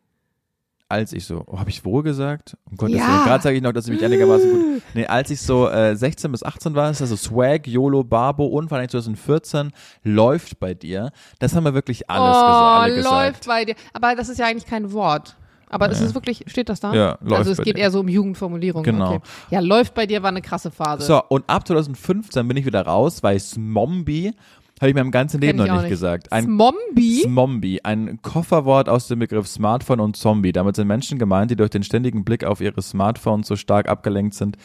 [0.95, 2.57] Als ich so, oh, habe ich wo gesagt?
[2.69, 3.07] Um Gottes Ja.
[3.07, 5.95] Willen, gerade sage ich noch, dass ich mich einigermaßen gut, nee, als ich so äh,
[5.95, 9.71] 16 bis 18 war, ist also Swag, YOLO, Barbo und vor allem 2014
[10.03, 11.11] läuft bei dir.
[11.39, 13.13] Das haben wir wirklich alles oh, alle gesagt.
[13.13, 13.75] läuft bei dir.
[13.93, 15.35] Aber das ist ja eigentlich kein Wort.
[15.69, 16.93] Aber das ist wirklich, steht das da?
[16.93, 17.81] Ja, läuft Also es geht dir.
[17.81, 18.83] eher so um Jugendformulierung.
[18.83, 19.15] Genau.
[19.15, 19.19] Okay.
[19.49, 21.03] Ja, läuft bei dir war eine krasse Phase.
[21.05, 24.33] So, und ab 2015 bin ich wieder raus, weil Smombi
[24.81, 25.89] habe ich mir im ganzen Leben noch nicht nicht.
[25.89, 26.31] gesagt.
[26.31, 27.21] Ein Smombi?
[27.23, 30.51] Smombi, ein Kofferwort aus dem Begriff Smartphone und Zombie.
[30.51, 34.33] Damit sind Menschen gemeint, die durch den ständigen Blick auf ihre Smartphones so stark abgelenkt
[34.33, 34.57] sind,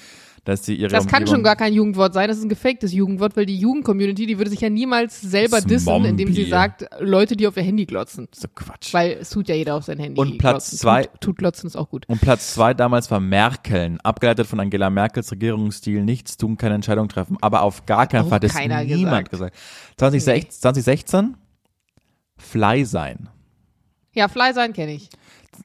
[0.44, 2.92] dass sie ihre Das kann Umgebung schon gar kein Jugendwort sein, das ist ein gefaktes
[2.92, 7.37] Jugendwort, weil die Jugendcommunity, die würde sich ja niemals selber dissen, indem sie sagt, Leute,
[7.37, 8.29] die auf ihr Handy glotzen.
[8.33, 8.92] so Quatsch.
[8.94, 10.20] Weil es tut ja jeder auf sein Handy.
[10.20, 10.79] Und Platz glotzen.
[10.79, 12.09] zwei- Tut, tut glotzen ist auch gut.
[12.09, 17.09] Und Platz zwei damals war Merkeln, abgeleitet von Angela Merkels Regierungsstil, nichts tun, keine Entscheidung
[17.09, 17.37] treffen.
[17.40, 19.55] Aber auf gar keinen Fall hat es niemand gesagt.
[19.98, 21.37] 2016, 2016
[22.38, 23.29] Fly sein.
[24.14, 25.09] Ja, Fly sein kenne ich.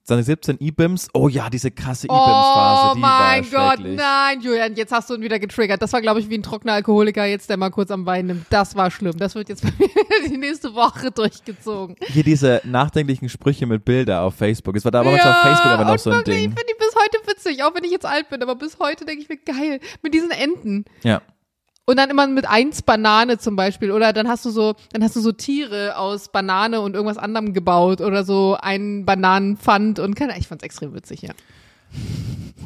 [0.06, 4.92] 2017 E-Bims, oh ja, diese krasse Oh E-Bims-Phase, die mein war Gott, nein, Julian, jetzt
[4.92, 5.82] hast du ihn wieder getriggert.
[5.82, 8.46] Das war, glaube ich, wie ein trockener Alkoholiker jetzt, der mal kurz am Bein nimmt.
[8.52, 9.18] Das war schlimm.
[9.18, 9.90] Das wird jetzt bei mir
[10.30, 11.96] die nächste Woche durchgezogen.
[12.02, 14.76] Hier diese nachdenklichen Sprüche mit Bilder auf Facebook.
[14.76, 16.50] Es war damals auf Facebook aber noch so ein wirklich, Ding.
[16.50, 19.06] Ich finde die bis heute witzig, auch wenn ich jetzt alt bin, aber bis heute
[19.06, 19.80] denke ich mir geil.
[20.04, 20.86] Mit diesen Enten.
[21.04, 21.24] Ja.
[21.88, 23.92] Und dann immer mit eins Banane zum Beispiel.
[23.92, 27.54] Oder dann hast du so, dann hast du so Tiere aus Banane und irgendwas anderem
[27.54, 31.34] gebaut oder so einen Bananenpfand und keine, ich fand's extrem witzig, ja.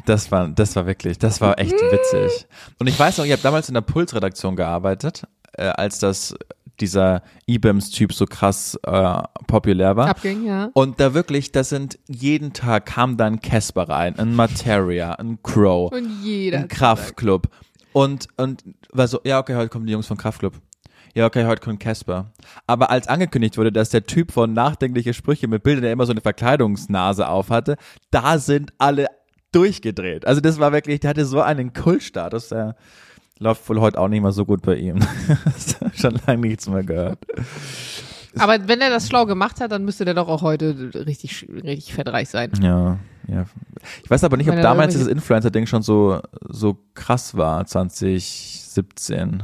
[0.06, 2.46] Das war, das war wirklich, das war echt witzig.
[2.78, 6.34] Und ich weiß noch, ich habe damals in der Pulsredaktion gearbeitet, äh, als das
[6.80, 10.08] dieser IBEMS-Typ so krass äh, populär war.
[10.08, 10.70] Abging, ja.
[10.72, 15.42] Und da wirklich, das sind jeden Tag kam da ein Casper rein, ein Materia, ein
[15.42, 16.60] Crow, Und jeder.
[16.60, 17.48] ein Kraftclub.
[17.92, 20.54] Und, und war so, ja, okay, heute kommen die Jungs von Kraftclub.
[21.14, 22.32] Ja, okay, heute kommt Casper.
[22.66, 26.12] Aber als angekündigt wurde, dass der Typ von nachdenkliche Sprüche mit Bildern, der immer so
[26.12, 27.76] eine Verkleidungsnase auf hatte,
[28.12, 29.08] da sind alle
[29.50, 30.24] durchgedreht.
[30.26, 32.76] Also das war wirklich, der hatte so einen Kultstatus, der
[33.40, 35.00] läuft wohl heute auch nicht mehr so gut bei ihm.
[35.94, 37.18] Schon lange nichts mehr gehört.
[38.38, 41.94] Aber wenn er das schlau gemacht hat, dann müsste der doch auch heute richtig, richtig
[41.94, 42.52] fettreich sein.
[42.62, 43.44] Ja, ja.
[44.04, 49.42] Ich weiß aber nicht, ob Wenn damals dieses Influencer-Ding schon so, so krass war, 2017.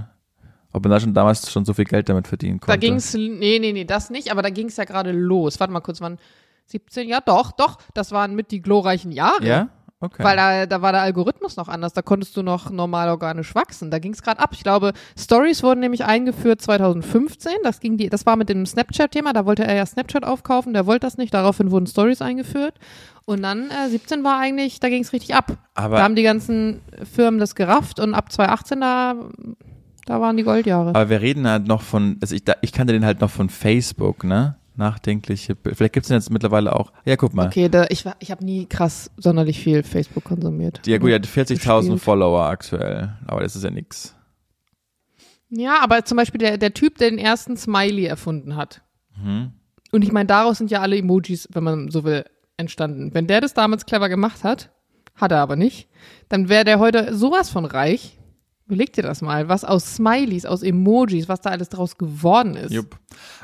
[0.72, 2.79] Ob man da schon damals schon so viel Geld damit verdienen konnte.
[2.79, 5.59] Da ging's, nee, nee, nee, das nicht, aber da ging's ja gerade los.
[5.59, 6.18] Warte mal kurz, wann?
[6.66, 7.09] 17?
[7.09, 7.79] Ja, doch, doch.
[7.94, 9.46] Das waren mit die glorreichen Jahre.
[9.46, 9.68] Ja?
[9.99, 10.23] Okay.
[10.23, 11.95] Weil da, da war der Algorithmus noch anders.
[11.95, 13.91] Da konntest du noch normal organisch wachsen.
[13.91, 14.51] Da ging's gerade ab.
[14.53, 17.53] Ich glaube, Stories wurden nämlich eingeführt 2015.
[17.63, 19.33] Das ging die, das war mit dem Snapchat-Thema.
[19.33, 20.75] Da wollte er ja Snapchat aufkaufen.
[20.75, 21.33] Der wollte das nicht.
[21.33, 22.75] Daraufhin wurden Stories eingeführt.
[23.25, 25.57] Und dann äh, 17 war eigentlich, da ging's richtig ab.
[25.75, 26.81] aber, da haben die ganzen
[27.13, 29.15] Firmen das gerafft und ab 2018 da,
[30.05, 30.91] da waren die Goldjahre.
[30.91, 33.49] aber wir reden halt noch von, also ich, da, ich kannte den halt noch von
[33.51, 34.55] Facebook, ne?
[34.77, 36.93] Nachdenkliche, vielleicht gibt's den jetzt mittlerweile auch.
[37.05, 37.47] Ja, guck mal.
[37.47, 40.81] Okay, da, ich, ich habe nie krass sonderlich viel Facebook konsumiert.
[40.87, 42.01] Ja gut, er hat 40.000 Gespielt.
[42.01, 44.15] Follower aktuell, aber das ist ja nix.
[45.49, 48.83] Ja, aber zum Beispiel der, der Typ, der den ersten Smiley erfunden hat.
[49.17, 49.53] Mhm.
[49.93, 52.25] Und ich meine, daraus sind ja alle Emojis, wenn man so will,
[52.57, 53.15] entstanden.
[53.15, 54.71] Wenn der das damals clever gemacht hat,
[55.15, 55.89] hat er aber nicht,
[56.29, 58.19] dann wäre der heute sowas von reich.
[58.67, 62.73] Überleg dir das mal, was aus Smileys, aus Emojis, was da alles draus geworden ist.
[62.73, 62.99] Jupp.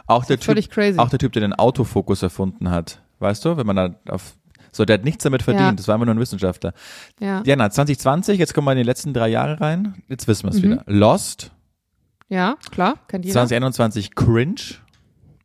[0.06, 0.98] Auch der, typ, Völlig crazy.
[0.98, 3.00] auch der Typ, der den Autofokus erfunden hat.
[3.20, 4.34] Weißt du, wenn man da auf,
[4.72, 5.72] so, der hat nichts damit verdient, Ja.
[5.72, 6.72] das war einfach nur ein Wissenschaftler.
[7.20, 10.02] Ja, Ja, na, 2020, jetzt kommen wir in die letzten drei Jahre rein.
[10.08, 10.62] Jetzt wissen wir es Mhm.
[10.62, 10.82] wieder.
[10.86, 11.52] Lost,
[12.28, 13.34] ja klar, kennt jeder.
[13.34, 14.54] 2021 Cringe.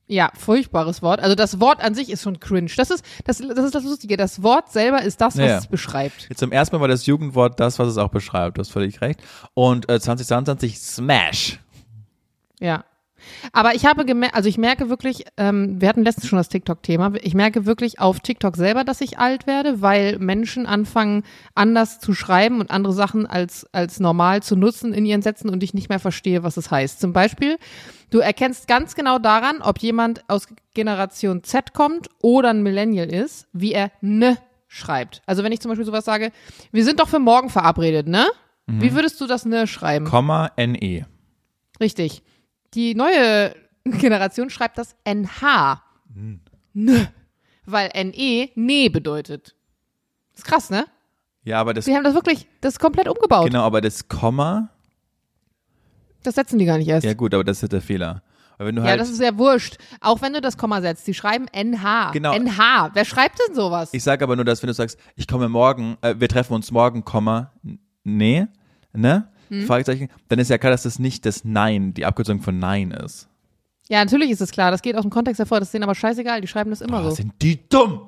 [0.10, 1.20] Ja, furchtbares Wort.
[1.20, 2.72] Also das Wort an sich ist schon cringe.
[2.78, 4.16] Das ist das, das ist das Lustige.
[4.16, 5.58] Das Wort selber ist das, was Ja.
[5.58, 6.28] es beschreibt.
[6.30, 8.58] Jetzt zum ersten Mal war das Jugendwort das, was es auch beschreibt.
[8.58, 9.20] Du hast völlig recht.
[9.54, 11.60] Und äh, 2022 Smash.
[12.60, 12.86] Ja.
[13.54, 17.14] Aber ich habe gemerkt, also ich merke wirklich, ähm, wir hatten letztens schon das TikTok-Thema,
[17.22, 21.24] ich merke wirklich auf TikTok selber, dass ich alt werde, weil Menschen anfangen,
[21.56, 25.64] anders zu schreiben und andere Sachen als, als normal zu nutzen in ihren Sätzen und
[25.64, 27.00] ich nicht mehr verstehe, was es heißt.
[27.00, 27.58] Zum Beispiel,
[28.10, 33.48] du erkennst ganz genau daran, ob jemand aus Generation Z kommt oder ein Millennial ist,
[33.54, 34.38] wie er ne
[34.68, 35.22] schreibt.
[35.26, 36.32] Also wenn ich zum Beispiel sowas sage,
[36.72, 38.26] wir sind doch für morgen verabredet, ne?
[38.70, 40.06] Wie würdest du das ne schreiben?
[40.06, 41.06] Komma NE.
[41.80, 42.22] Richtig.
[42.78, 45.82] Die neue Generation schreibt das NH.
[46.16, 46.42] N.
[47.66, 49.56] Weil NE nee bedeutet.
[50.36, 50.86] ist krass, ne?
[51.44, 53.48] Ja, aber das, Sie haben das wirklich, das komplett umgebaut.
[53.48, 54.70] genau, aber das Komma,
[56.22, 57.04] Das setzen die gar nicht erst.
[57.04, 58.22] ja Ja, gut, aber das ist der Fehler.
[58.60, 59.78] Weil wenn du halt, das ist ja wurscht.
[60.00, 61.08] Auch wenn du das Komma setzt.
[61.08, 62.12] Die schreiben NH.
[62.12, 62.34] Genau.
[62.34, 62.92] NH.
[62.94, 63.90] Wer schreibt denn sowas?
[63.92, 66.70] ich sage aber nur, dass wenn du sagst, ich komme morgen, äh, wir treffen uns
[66.72, 67.54] morgen, Komma,
[68.04, 68.46] nee,
[68.94, 69.30] ne?
[69.50, 69.66] Hm.
[69.66, 73.28] Fragezeichen, dann ist ja klar, dass das nicht das Nein, die Abkürzung von Nein ist.
[73.90, 74.72] ja, natürlich ist es klar.
[74.72, 75.60] Das geht aus dem Kontext hervor.
[75.60, 76.42] Das ist denen aber scheißegal.
[76.42, 77.16] Die schreiben das immer Oh, so.
[77.16, 78.02] sind die dumm?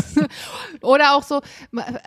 [0.82, 1.40] Oder auch so,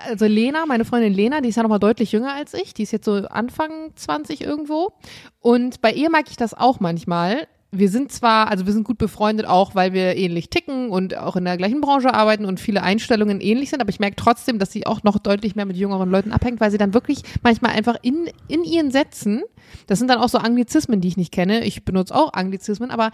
[0.07, 2.83] also Lena, meine Freundin Lena, die ist ja noch mal deutlich jünger als ich, die
[2.83, 4.93] ist jetzt so Anfang 20 irgendwo.
[5.39, 7.47] Und bei ihr mag ich das auch manchmal.
[7.73, 11.37] Wir sind zwar, also wir sind gut befreundet auch, weil wir ähnlich ticken und auch
[11.37, 14.71] in der gleichen Branche arbeiten und viele Einstellungen ähnlich sind, aber ich merke trotzdem, dass
[14.73, 17.95] sie auch noch deutlich mehr mit jüngeren Leuten abhängt, weil sie dann wirklich manchmal einfach
[18.01, 19.43] in, in ihren Sätzen,
[19.87, 23.11] das sind dann auch so Anglizismen, die ich nicht kenne, ich benutze auch Anglizismen, aber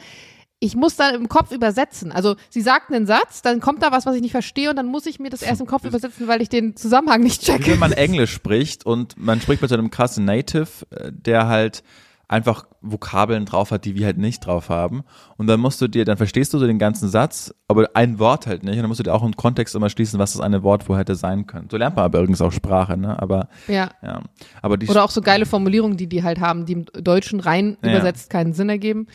[0.59, 2.11] ich muss dann im Kopf übersetzen.
[2.11, 4.87] Also sie sagt einen Satz, dann kommt da was, was ich nicht verstehe und dann
[4.87, 7.71] muss ich mir das erst im Kopf übersetzen, weil ich den Zusammenhang nicht checke.
[7.71, 11.83] wenn man Englisch spricht und man spricht mit so einem krassen Native, äh, der halt
[12.29, 15.03] einfach Vokabeln drauf hat, die wir halt nicht drauf haben.
[15.37, 18.47] Und dann musst du dir, dann verstehst du so den ganzen Satz, aber ein Wort
[18.47, 18.73] halt nicht.
[18.75, 20.97] Und dann musst du dir auch im Kontext immer schließen, was das eine Wort wo
[20.97, 21.69] hätte sein können.
[21.71, 23.21] So lernt man aber übrigens auch Sprache, ne?
[23.21, 23.91] Aber Ja.
[24.03, 24.21] ja.
[24.61, 27.77] Aber die Oder auch so geile Formulierungen, die die halt haben, die im Deutschen rein
[27.81, 27.91] Ja.
[27.91, 29.07] übersetzt keinen Sinn ergeben,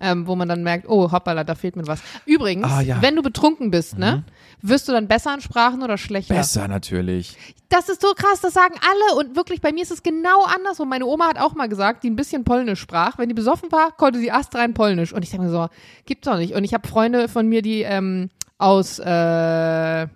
[0.00, 2.00] ähm, wo man dann merkt, oh, hoppala, da fehlt mir was.
[2.26, 2.96] Übrigens, Ah, ja.
[2.96, 3.02] Mhm.
[3.02, 4.24] wenn du betrunken bist, ne,
[4.62, 6.34] wirst du dann besser an Sprachen oder schlechter?
[6.34, 7.36] besser natürlich.
[7.68, 10.88] Das ist so krass, das sagen alle und wirklich bei mir ist es genau andersrum.
[10.88, 13.18] Meine Oma hat auch mal gesagt, die ein bisschen Polnisch sprach.
[13.18, 15.12] Wenn die besoffen war, konnte sie astrein Polnisch.
[15.12, 15.68] Und ich denke mir so,
[16.04, 16.54] gibt's doch nicht.
[16.54, 20.06] Und ich habe Freunde von mir, die ähm, aus äh,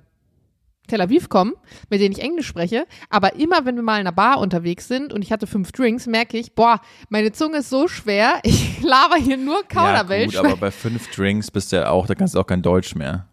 [0.90, 1.54] Tel Aviv kommen,
[1.88, 2.86] mit denen ich Englisch spreche.
[3.08, 6.06] Aber immer, wenn wir mal in einer Bar unterwegs sind und ich hatte fünf Drinks,
[6.06, 8.40] merke ich, boah, meine Zunge ist so schwer.
[8.50, 10.34] Ich laber hier nur Ja, Kauderwelsch.
[10.36, 12.94] gut, aber bei fünf Drinks bist du ja auch, da kannst du auch kein Deutsch
[12.94, 13.28] mehr.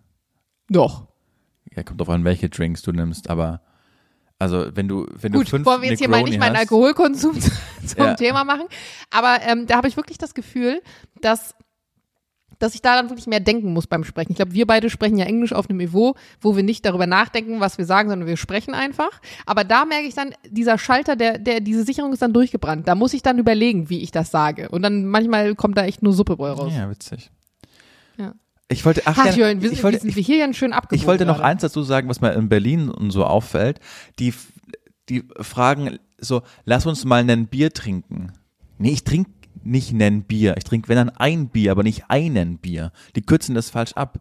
[0.70, 1.08] Doch.
[1.76, 3.62] Ja, kommt drauf an, welche Drinks du nimmst, aber
[4.40, 7.40] also wenn du, wenn Gut, du fünf wollen wir jetzt hier mal nicht meinen Alkoholkonsum
[7.86, 8.14] zum Ja.
[8.14, 8.66] Thema machen.
[9.10, 10.82] Aber ähm, da habe ich wirklich das Gefühl,
[11.22, 11.56] dass
[12.60, 14.32] dass ich da dann wirklich mehr denken muss beim Sprechen.
[14.32, 17.60] Ich glaube, wir beide sprechen ja Englisch auf einem Niveau, wo wir nicht darüber nachdenken,
[17.60, 19.22] was wir sagen, sondern wir sprechen einfach.
[19.46, 22.88] Aber da merke ich dann, dieser Schalter, der, der, diese Sicherung ist dann durchgebrannt.
[22.88, 24.70] Da muss ich dann überlegen, wie ich das sage.
[24.70, 26.74] Und dann manchmal kommt da echt nur Suppe bei raus.
[26.76, 27.32] Ja, witzig.
[28.18, 28.34] Ja.
[28.70, 30.74] Ich wollte, ach, Ach, Jörn, wir, ich wollte, sind wir hier ja schön.
[30.92, 31.48] Ich wollte noch gerade.
[31.48, 33.80] eins dazu sagen, was mir in Berlin und so auffällt.
[34.20, 34.34] Die,
[35.10, 38.34] die fragen so, lass uns mal ein Bier trinken.
[38.78, 39.32] Nee, ich trinke
[39.64, 40.56] nicht nen Bier.
[40.58, 42.92] Ich trinke, wenn dann ein Bier, aber nicht einen Bier.
[43.16, 44.20] Die kürzen das falsch ab.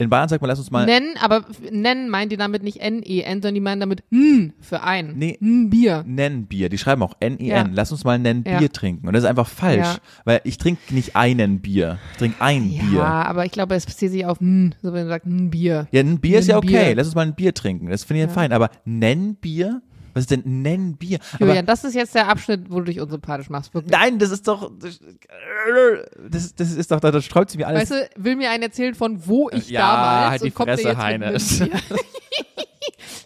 [0.00, 0.86] In Bayern sagt man, lass uns mal.
[0.86, 5.14] Nennen, aber nennen meint die damit nicht N-E-N, sondern die meinen damit N für ein.
[5.16, 5.36] Nee.
[5.40, 6.04] N Bier.
[6.06, 6.68] Nen Bier.
[6.68, 7.48] Die schreiben auch N-E-N.
[7.48, 7.66] Ja.
[7.72, 8.60] Lass uns mal nen Ja.
[8.60, 9.08] Bier trinken.
[9.08, 9.78] Und das ist einfach falsch.
[9.86, 9.98] Ja.
[10.24, 11.98] Weil ich trinke nicht einen Bier.
[12.12, 13.04] Ich trinke ein Ja, Bier.
[13.04, 15.88] aber ich glaube, es bezieht sich auf N, so wenn du sagst N Bier.
[15.90, 16.68] Ja, ein Bier ist ja okay.
[16.68, 16.94] Bier.
[16.94, 17.90] Lass uns mal ein Bier trinken.
[17.90, 18.32] Das finde ich ja.
[18.32, 18.52] fein.
[18.52, 19.82] Aber nen Bier?
[20.18, 21.20] Was ist denn nen Bier?
[21.34, 23.72] Aber Julian, das ist jetzt der Abschnitt, wo du dich unsympathisch machst.
[23.72, 23.92] Wirklich.
[23.92, 24.68] Nein, das ist doch.
[24.78, 27.88] Das, das ist doch, da sträubt sie mir alles.
[27.88, 30.70] Weißt du, will mir einen erzählen von wo ich Ja, damals halt die und kommt
[30.70, 31.64] Fresse, jetzt Heines.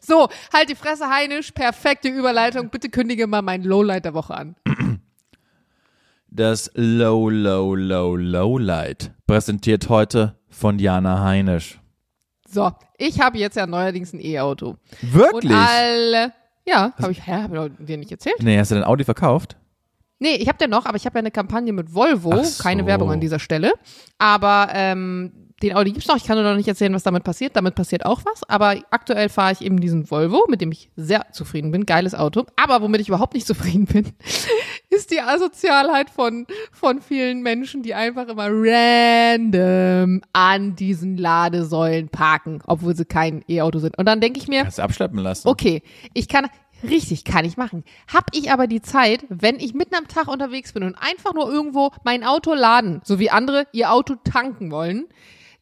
[0.05, 1.53] So, halt die Fresse, Heinisch.
[1.53, 2.69] Perfekte Überleitung.
[2.69, 4.57] Bitte kündige mal mein Lowlight der Woche an.
[6.29, 11.81] Das Low, Low, Low, Lowlight präsentiert heute von Jana Heinisch.
[12.47, 14.77] So, ich habe jetzt ja neuerdings ein E-Auto.
[15.01, 15.51] Wirklich?
[15.51, 16.33] Und alle.
[16.67, 18.37] Ja, habe ich, hä, hab ich dir nicht erzählt?
[18.41, 19.57] nee, hast du dein Audi verkauft?
[20.19, 22.45] Nee, ich habe den noch, aber ich habe ja eine Kampagne mit Volvo.
[22.45, 22.63] So.
[22.63, 23.73] Keine Werbung an dieser Stelle.
[24.19, 26.17] Aber ähm, den Audi gibt's noch.
[26.17, 27.57] Ich kann nur noch nicht erzählen, was damit passiert.
[27.57, 28.43] Damit passiert auch was.
[28.49, 31.87] Aber aktuell fahre ich eben diesen Volvo, mit dem ich sehr zufrieden bin.
[31.87, 32.47] Geiles Auto.
[32.57, 34.13] Aber womit ich überhaupt nicht zufrieden bin,
[34.91, 42.61] ist die Asozialheit von, von vielen Menschen, die einfach immer random an diesen Ladesäulen parken,
[42.67, 43.97] obwohl sie kein E-Auto sind.
[43.99, 45.49] Und dann denke ich mir, Hast du abschleppen lassen?
[45.49, 46.49] Okay, ich kann,
[46.83, 47.85] richtig, kann ich machen.
[48.13, 51.51] Hab ich aber die Zeit, wenn ich mitten am Tag unterwegs bin und einfach nur
[51.51, 55.07] irgendwo mein Auto laden, so wie andere ihr Auto tanken wollen,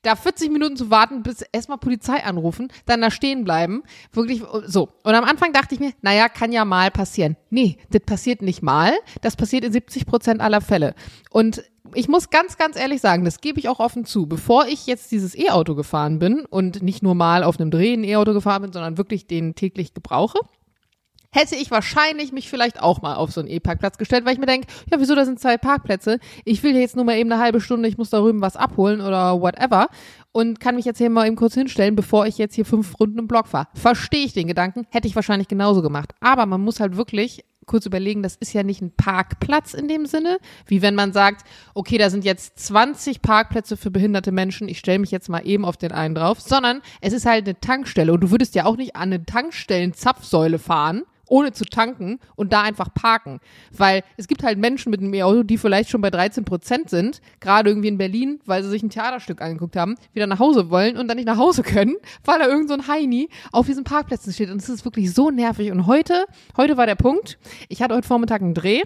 [0.02, 3.82] da 40 Minuten zu warten, bis erstmal Polizei anrufen, dann da stehen bleiben,
[4.12, 4.88] wirklich so.
[5.02, 7.36] Und am Anfang dachte ich mir, naja, kann ja mal passieren.
[7.50, 10.94] Nee, das passiert nicht mal, das passiert in 70 Prozent aller Fälle.
[11.30, 11.62] Und
[11.94, 14.26] ich muss ganz, ganz ehrlich sagen, das gebe ich auch offen zu.
[14.26, 18.04] Bevor ich jetzt dieses E-Auto gefahren bin und nicht nur mal auf einem Dreh ein
[18.04, 20.38] E-Auto gefahren bin, sondern wirklich den täglich gebrauche,
[21.30, 24.46] hätte ich wahrscheinlich mich vielleicht auch mal auf so einen E-Parkplatz gestellt, weil ich mir
[24.46, 26.18] denke, ja, wieso, da sind zwei Parkplätze.
[26.44, 29.00] Ich will jetzt nur mal eben eine halbe Stunde, ich muss da drüben was abholen
[29.00, 29.88] oder whatever
[30.32, 33.18] und kann mich jetzt hier mal eben kurz hinstellen, bevor ich jetzt hier fünf Runden
[33.18, 33.68] im Block fahre.
[33.74, 36.12] Verstehe ich den Gedanken, hätte ich wahrscheinlich genauso gemacht.
[36.20, 40.04] Aber man muss halt wirklich kurz überlegen, das ist ja nicht ein Parkplatz in dem
[40.06, 44.80] Sinne, wie wenn man sagt, okay, da sind jetzt 20 Parkplätze für behinderte Menschen, ich
[44.80, 48.12] stelle mich jetzt mal eben auf den einen drauf, sondern es ist halt eine Tankstelle
[48.12, 52.62] und du würdest ja auch nicht an eine Tankstellen-Zapfsäule fahren, ohne zu tanken und da
[52.62, 53.40] einfach parken.
[53.72, 57.20] Weil es gibt halt Menschen mit einem E-Auto, die vielleicht schon bei 13 Prozent sind,
[57.40, 60.96] gerade irgendwie in Berlin, weil sie sich ein Theaterstück angeguckt haben, wieder nach Hause wollen
[60.96, 64.32] und dann nicht nach Hause können, weil da irgend so ein Heini auf diesen Parkplätzen
[64.32, 64.50] steht.
[64.50, 65.70] Und es ist wirklich so nervig.
[65.70, 67.38] Und heute, heute war der Punkt,
[67.68, 68.82] ich hatte heute Vormittag einen Dreh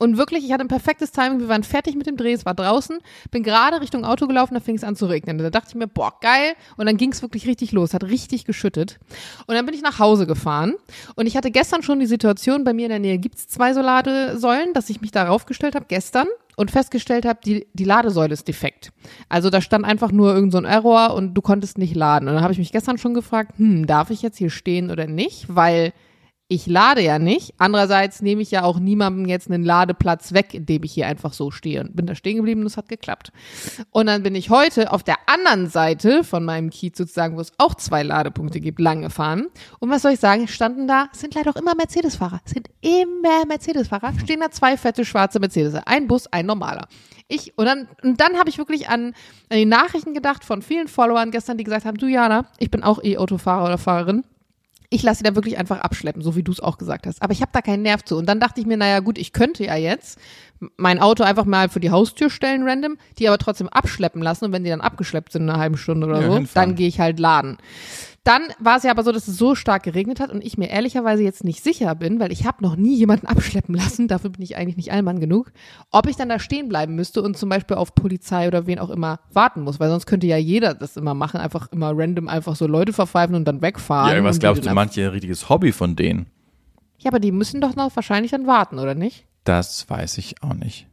[0.00, 1.40] und wirklich, ich hatte ein perfektes Timing.
[1.40, 2.98] Wir waren fertig mit dem Dreh, es war draußen,
[3.30, 5.36] bin gerade Richtung Auto gelaufen, da fing es an zu regnen.
[5.36, 6.54] Da dachte ich mir, boah, geil.
[6.78, 8.98] Und dann ging es wirklich richtig los, hat richtig geschüttet.
[9.46, 10.74] Und dann bin ich nach Hause gefahren.
[11.16, 13.82] Und ich hatte gestern schon die Situation, bei mir in der Nähe gibt's zwei so
[13.82, 16.28] Ladesäulen, dass ich mich darauf gestellt habe, gestern.
[16.56, 18.92] Und festgestellt habe, die, die Ladesäule ist defekt.
[19.30, 22.28] Also da stand einfach nur irgend so Error und du konntest nicht laden.
[22.28, 25.06] Und dann habe ich mich gestern schon gefragt, hm, darf ich jetzt hier stehen oder
[25.06, 25.46] nicht?
[25.48, 25.94] Weil
[26.50, 27.54] ich lade ja nicht.
[27.58, 31.52] Andererseits nehme ich ja auch niemandem jetzt einen Ladeplatz weg, indem ich hier einfach so
[31.52, 31.80] stehe.
[31.80, 33.30] Und bin da stehen geblieben und es hat geklappt.
[33.92, 37.52] Und dann bin ich heute auf der anderen Seite von meinem Kiez sozusagen, wo es
[37.58, 39.46] auch zwei Ladepunkte gibt, lang gefahren.
[39.78, 40.48] Und was soll ich sagen?
[40.48, 42.40] Standen da, sind leider auch immer Mercedes-Fahrer.
[42.44, 44.14] Es sind immer Mercedes-Fahrer.
[44.18, 45.74] Stehen da zwei fette schwarze Mercedes.
[45.86, 46.88] Ein Bus, ein normaler.
[47.28, 49.14] Ich, und dann, und dann habe ich wirklich an,
[49.50, 52.82] an die Nachrichten gedacht von vielen Followern gestern, die gesagt haben, du Jana, ich bin
[52.82, 54.24] auch E-Autofahrer oder Fahrerin
[54.90, 57.22] ich lasse sie da wirklich einfach abschleppen, so wie du es auch gesagt hast.
[57.22, 58.16] Aber ich habe da keinen Nerv zu.
[58.16, 60.18] Und dann dachte ich mir, naja gut, ich könnte ja jetzt
[60.76, 64.44] mein Auto einfach mal für die Haustür stellen, random, die aber trotzdem abschleppen lassen.
[64.46, 66.68] Und wenn die dann abgeschleppt sind, in einer halben Stunde oder Ja, so, hinfahren.
[66.70, 67.56] dann gehe ich halt laden.
[68.22, 70.68] Dann war es ja aber so, dass es so stark geregnet hat und ich mir
[70.68, 74.42] ehrlicherweise jetzt nicht sicher bin, weil ich habe noch nie jemanden abschleppen lassen, dafür bin
[74.42, 75.52] ich eigentlich nicht Allmann genug,
[75.90, 78.90] ob ich dann da stehen bleiben müsste und zum Beispiel auf Polizei oder wen auch
[78.90, 82.56] immer warten muss, weil sonst könnte ja jeder das immer machen, einfach immer random einfach
[82.56, 84.14] so Leute verpfeifen und dann wegfahren.
[84.14, 86.26] Ja, was glaubst du, manche ein richtiges Hobby von denen?
[86.98, 89.24] ja, aber die müssen doch noch wahrscheinlich dann warten, oder nicht?
[89.44, 90.86] Das weiß ich auch nicht.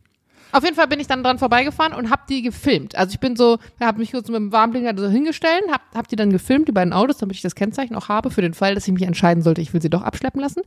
[0.51, 2.95] Auf jeden Fall bin ich dann dran vorbeigefahren und hab die gefilmt.
[2.95, 6.15] Also ich bin so, habe mich kurz mit dem Warnblinker so hingestellt, hab, hab die
[6.15, 8.87] dann gefilmt, die beiden Autos, damit ich das Kennzeichen auch habe, für den Fall, dass
[8.87, 10.61] ich mich entscheiden sollte, ich will sie doch abschleppen lassen.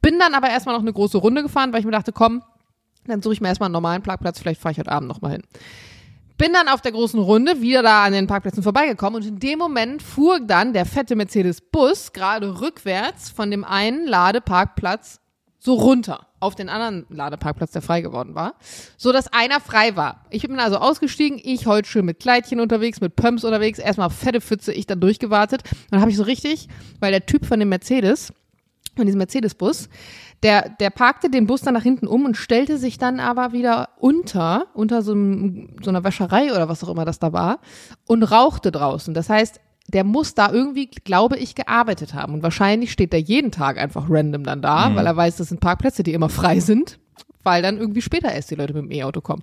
[0.00, 2.42] Bin dann aber erstmal noch eine große Runde gefahren, weil ich mir dachte, komm,
[3.06, 5.42] dann suche ich mir erstmal einen normalen Parkplatz, vielleicht fahre ich heute Abend nochmal hin.
[6.38, 9.58] Bin dann auf der großen Runde wieder da an den Parkplätzen vorbeigekommen und in dem
[9.58, 15.20] Moment fuhr dann der fette Mercedes-Bus gerade rückwärts von dem einen Ladeparkplatz
[15.66, 18.54] so runter auf den anderen Ladeparkplatz, der frei geworden war,
[18.96, 20.24] so dass einer frei war.
[20.30, 24.40] Ich bin also ausgestiegen, ich heute schön mit Kleidchen unterwegs, mit Pumps unterwegs, erstmal fette
[24.40, 25.62] Pfütze, ich dann durchgewartet.
[25.90, 26.68] Dann habe ich so richtig,
[27.00, 28.32] weil der Typ von dem Mercedes,
[28.94, 29.88] von diesem Mercedes-Bus,
[30.44, 33.88] der, der parkte den Bus dann nach hinten um und stellte sich dann aber wieder
[33.98, 37.58] unter, unter so, einem, so einer Wäscherei oder was auch immer das da war
[38.06, 39.14] und rauchte draußen.
[39.14, 39.58] Das heißt,
[39.88, 42.34] der muss da irgendwie, glaube ich, gearbeitet haben.
[42.34, 44.96] Und wahrscheinlich steht der jeden Tag einfach random dann da, Mhm.
[44.96, 46.98] weil er weiß, das sind Parkplätze, die immer frei sind,
[47.46, 49.42] weil dann irgendwie später erst die Leute mit dem E-Auto kommen.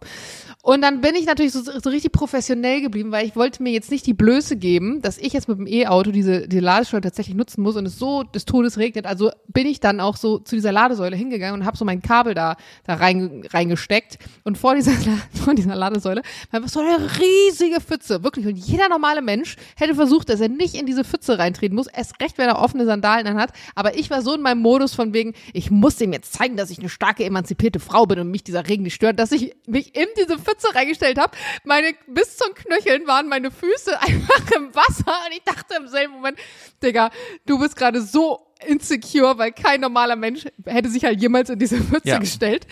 [0.61, 3.91] Und dann bin ich natürlich so, so richtig professionell geblieben, weil ich wollte mir jetzt
[3.91, 7.61] nicht die Blöße geben, dass ich jetzt mit dem E-Auto diese, die Ladesäule tatsächlich nutzen
[7.61, 9.05] muss und es so des Todes regnet.
[9.05, 12.33] Also bin ich dann auch so zu dieser Ladesäule hingegangen und habe so mein Kabel
[12.33, 14.91] da, da rein, reingesteckt und vor dieser,
[15.33, 18.45] vor dieser Ladesäule war so eine riesige Pfütze, wirklich.
[18.45, 22.21] Und jeder normale Mensch hätte versucht, dass er nicht in diese Pfütze reintreten muss, erst
[22.21, 23.51] recht, wenn er offene Sandalen anhat.
[23.75, 26.69] Aber ich war so in meinem Modus von wegen, ich muss ihm jetzt zeigen, dass
[26.69, 29.95] ich eine starke, emanzipierte Frau bin und mich dieser Regen nicht stört, dass ich mich
[29.95, 31.37] in diese Pfütze reingestellt habe.
[31.63, 36.13] Meine, bis zum Knöcheln waren meine Füße einfach im Wasser und ich dachte im selben
[36.13, 36.37] Moment,
[36.81, 37.11] Digga,
[37.45, 41.77] du bist gerade so insecure, weil kein normaler Mensch hätte sich halt jemals in diese
[41.81, 42.17] Pfütze Ja.
[42.19, 42.67] gestellt.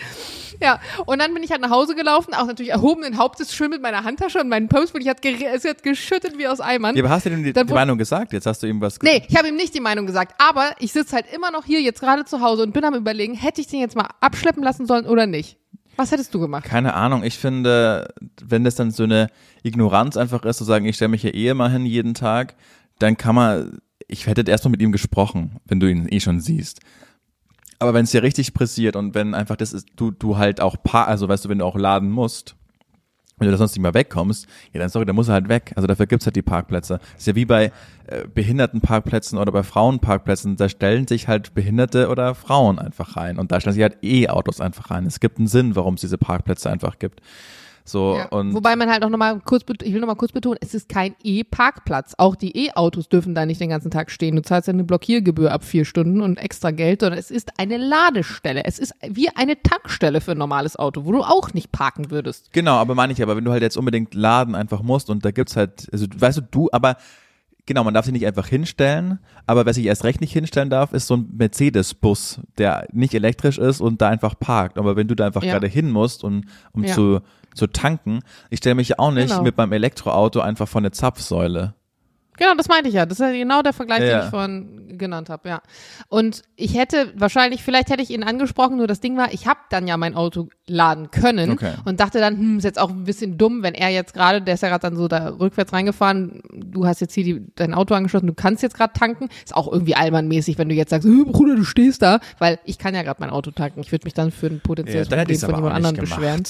[0.60, 3.82] Ja, und dann bin ich halt nach Hause gelaufen, auch natürlich erhobenen Hauptes, schön mit
[3.82, 5.02] meiner Handtasche und meinen Postboot.
[5.02, 6.94] Ich hat, ger- es hat geschüttet wie aus Eimern.
[6.94, 8.32] Ja, aber hast du ihm die, Dann die Meinung gesagt?
[8.32, 10.34] Jetzt hast du ihm was ge- Nee, ich habe ihm nicht die Meinung gesagt.
[10.38, 13.34] Aber ich sitze halt immer noch hier, jetzt gerade zu Hause und bin am überlegen,
[13.34, 15.56] hätte ich den jetzt mal abschleppen lassen sollen oder nicht?
[15.96, 16.64] Was hättest du gemacht?
[16.64, 18.08] Keine Ahnung, ich finde,
[18.42, 19.28] wenn das dann so eine
[19.62, 22.54] Ignoranz einfach ist, zu sagen, ich stelle mich hier eh immer hin jeden Tag,
[22.98, 23.78] dann kann man,
[24.12, 26.80] ich hätte erstmal mit ihm gesprochen, wenn du ihn eh schon siehst.
[27.78, 30.76] Aber wenn es dir richtig pressiert und wenn einfach das ist, du, du halt auch
[30.82, 32.54] paar, also weißt du, wenn du auch laden musst,
[33.38, 35.72] wenn du da sonst nicht mehr wegkommst, ja dann sorry, dann muss er halt weg.
[35.74, 37.00] Also dafür gibt's halt die Parkplätze.
[37.16, 37.72] ist ja wie bei
[38.06, 43.50] äh, Behindertenparkplätzen oder bei Frauenparkplätzen, da stellen sich halt Behinderte oder Frauen einfach rein und
[43.50, 45.06] da stellen sich halt E-Autos einfach rein.
[45.06, 47.22] Es gibt einen Sinn, warum es diese Parkplätze einfach gibt.
[47.84, 48.26] So Ja.
[48.26, 50.88] und Wobei man halt auch nochmal kurz, bet- ich will nochmal kurz betonen, es ist
[50.88, 52.14] kein E-Parkplatz.
[52.16, 54.36] Auch die E-Autos dürfen da nicht den ganzen Tag stehen.
[54.36, 57.76] Du zahlst ja eine Blockiergebühr ab vier Stunden und extra Geld, sondern es ist eine
[57.78, 58.64] Ladestelle.
[58.64, 62.52] Es ist wie eine Tankstelle für ein normales Auto, wo du auch nicht parken würdest.
[62.52, 65.30] Genau, aber meine ich, aber wenn du halt jetzt unbedingt laden einfach musst und da
[65.32, 66.96] gibt's halt, also weißt du, du, aber
[67.66, 70.92] genau, man darf sich nicht einfach hinstellen, aber wer sich erst recht nicht hinstellen darf,
[70.92, 74.78] ist so ein Mercedes-Bus, der nicht elektrisch ist und da einfach parkt.
[74.78, 75.52] Aber wenn du da einfach Ja.
[75.52, 76.94] gerade hin musst, um, um Ja.
[76.94, 77.20] zu,
[77.54, 79.42] zu tanken, ich stelle mich ja auch nicht Genau.
[79.42, 81.74] mit meinem Elektroauto einfach vor eine Zapfsäule.
[82.38, 83.04] Genau, das meinte ich ja.
[83.04, 84.18] Das ist ja genau der Vergleich, Ja.
[84.18, 85.62] den ich vorhin genannt habe, ja.
[86.08, 89.60] Und ich hätte wahrscheinlich, vielleicht hätte ich ihn angesprochen, nur das Ding war, ich habe
[89.68, 91.72] dann ja mein Auto laden können Okay.
[91.84, 94.54] und dachte dann, hm, ist jetzt auch ein bisschen dumm, wenn er jetzt gerade, der
[94.54, 97.94] ist ja gerade dann so da rückwärts reingefahren, du hast jetzt hier die, dein Auto
[97.94, 99.28] angeschlossen, du kannst jetzt gerade tanken.
[99.44, 102.78] Ist auch irgendwie allmannmäßig, wenn du jetzt sagst, "Äh, Bruder, du stehst da, weil ich
[102.78, 103.80] kann ja gerade mein Auto tanken.
[103.80, 106.42] Ich würde mich dann für ein potenzielles hätte Problem von jemand anderem beschweren.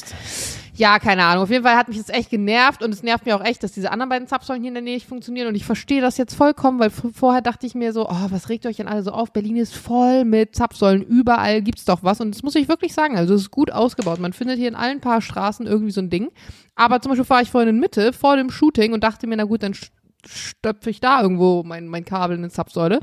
[0.74, 1.42] Ja, keine Ahnung.
[1.44, 3.72] Auf jeden Fall hat mich das echt genervt und es nervt mir auch echt, dass
[3.72, 6.34] diese anderen beiden Zapfsäulen hier in der Nähe nicht funktionieren und ich verstehe das jetzt
[6.34, 9.32] vollkommen, weil vorher dachte ich mir so, oh, was regt euch denn alle so auf?
[9.34, 13.16] Berlin ist voll mit Zapfsäulen, überall gibt's doch was und das muss ich wirklich sagen,
[13.18, 14.18] also es ist gut ausgebaut.
[14.18, 16.30] Man findet hier in allen paar Straßen irgendwie so ein Ding,
[16.74, 19.44] aber zum Beispiel fahre ich vorhin in Mitte vor dem Shooting und dachte mir, na
[19.44, 19.90] gut, dann st-
[20.26, 22.98] stöpfe ich da irgendwo mein, mein Kabel in eine Zapfsäule.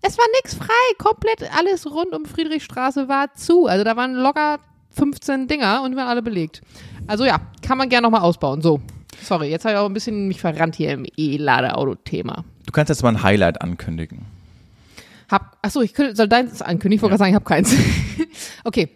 [0.00, 0.66] Es war nix frei,
[0.98, 3.66] komplett alles rund um Friedrichstraße war zu.
[3.66, 4.58] Also da waren locker
[4.92, 6.62] 15 Dinger und die waren alle belegt.
[7.06, 8.62] Also ja, kann man gerne nochmal ausbauen.
[8.62, 8.80] So,
[9.22, 12.44] sorry, jetzt habe ich auch ein bisschen mich verrannt hier im E-Ladeauto-Thema.
[12.66, 14.26] Du kannst jetzt mal ein Highlight ankündigen.
[15.30, 16.96] Hab, achso, ich könnte, soll deins ankündigen?
[16.96, 17.74] Ich wollte gerade sagen, ich habe keins.
[18.64, 18.90] okay.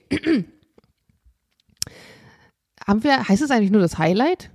[2.86, 4.50] haben wir, heißt es eigentlich nur das Highlight?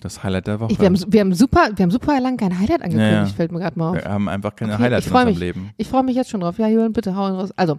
[0.00, 0.72] Das Highlight der Woche.
[0.72, 3.26] Ich, wir, haben, wir, haben super, wir haben super lang kein Highlight angekündigt, Ja, ja.
[3.26, 3.96] fällt mir gerade mal auf.
[3.96, 5.38] Wir haben einfach keine Okay, Highlights ich in unserem mich.
[5.38, 5.70] Leben.
[5.78, 6.58] Ich freue mich jetzt schon drauf.
[6.58, 7.50] Ja, Julian, bitte hau ihn raus.
[7.56, 7.78] Also,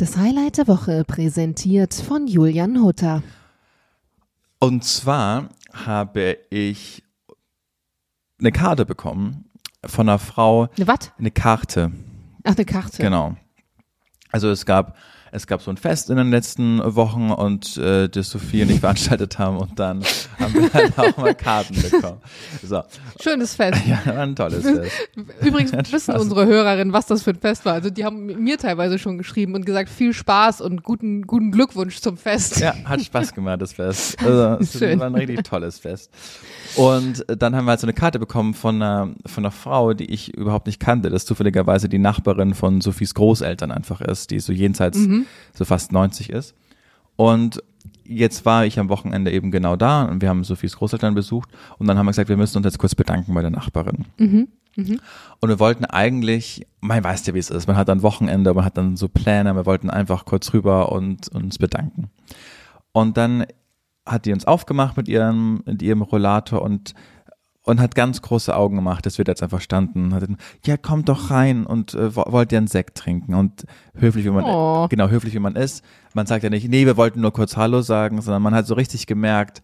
[0.00, 3.22] das Highlight der Woche präsentiert von Julian Hutter.
[4.58, 7.02] Und zwar habe ich
[8.38, 9.50] eine Karte bekommen
[9.84, 11.12] von einer Frau, Eine was?
[11.18, 11.92] eine Karte,
[12.44, 13.02] Ach, eine Karte.
[13.02, 13.36] genau.
[14.32, 14.96] Also es gab
[15.32, 18.80] es gab so ein Fest in den letzten Wochen und äh, das Sophie und ich
[18.80, 20.02] veranstaltet haben und dann
[20.38, 22.20] haben wir halt auch mal Karten bekommen.
[22.62, 22.82] So.
[23.20, 23.80] Schönes Fest.
[23.90, 24.92] Ja, war ein tolles Fest.
[25.40, 27.74] Übrigens wissen unsere Hörerinnen, was das für ein Fest war.
[27.74, 32.00] Also die haben mir teilweise schon geschrieben und gesagt, viel Spaß und guten, guten Glückwunsch
[32.00, 32.60] zum Fest.
[32.60, 34.16] Ja, hat Spaß gemacht, das Fest.
[34.22, 35.00] Also, es Schön.
[35.00, 36.10] war ein richtig tolles Fest.
[36.76, 40.04] Und dann haben wir halt so eine Karte bekommen von einer, von einer Frau, die
[40.04, 44.52] ich überhaupt nicht kannte, das zufälligerweise die Nachbarin von Sophies Großeltern einfach ist, die so
[44.52, 44.98] jenseits
[45.54, 46.54] so fast 90 ist.
[47.16, 47.62] Und
[48.04, 51.48] jetzt war ich am Wochenende eben genau da und wir haben Sophies Großeltern besucht
[51.78, 54.06] und dann haben wir gesagt, wir müssen uns jetzt kurz bedanken bei der Nachbarin.
[55.40, 58.64] Und wir wollten eigentlich, man weiß ja, wie es ist, man hat dann Wochenende, man
[58.64, 62.10] hat dann so Pläne, wir wollten einfach kurz rüber und uns bedanken.
[62.92, 63.46] Und dann
[64.06, 66.94] hat die uns aufgemacht mit ihrem, mit ihrem Rollator und
[67.70, 70.12] und hat ganz große Augen gemacht, dass wir da jetzt einfach standen.
[70.14, 73.34] Hat dann, ja, kommt doch rein und äh, wo- wollt ihr einen Sekt trinken?
[73.34, 73.64] Und
[73.94, 74.86] höflich, wie man, Oh.
[74.88, 75.82] genau, höflich, wie man ist.
[76.14, 78.74] Man sagt ja nicht, nee, wir wollten nur kurz Hallo sagen, sondern man hat so
[78.74, 79.62] richtig gemerkt,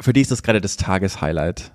[0.00, 1.72] für die ist das gerade das Tageshighlight.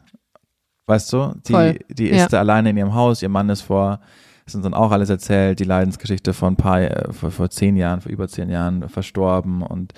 [0.88, 1.34] Weißt du?
[1.48, 1.80] Die, Voll.
[1.90, 2.28] die ist Ja.
[2.28, 4.00] da alleine in ihrem Haus, ihr Mann ist vor,
[4.46, 7.76] das sind dann auch alles erzählt, die Leidensgeschichte von ein paar, äh, vor, vor zehn
[7.78, 9.94] Jahren, vor über zehn Jahren verstorben und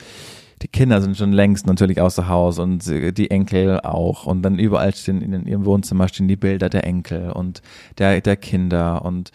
[0.62, 4.94] die Kinder sind schon längst natürlich außer Haus und die Enkel auch und dann überall
[4.94, 7.62] stehen in ihrem Wohnzimmer stehen die Bilder der Enkel und
[7.98, 9.32] der, der Kinder und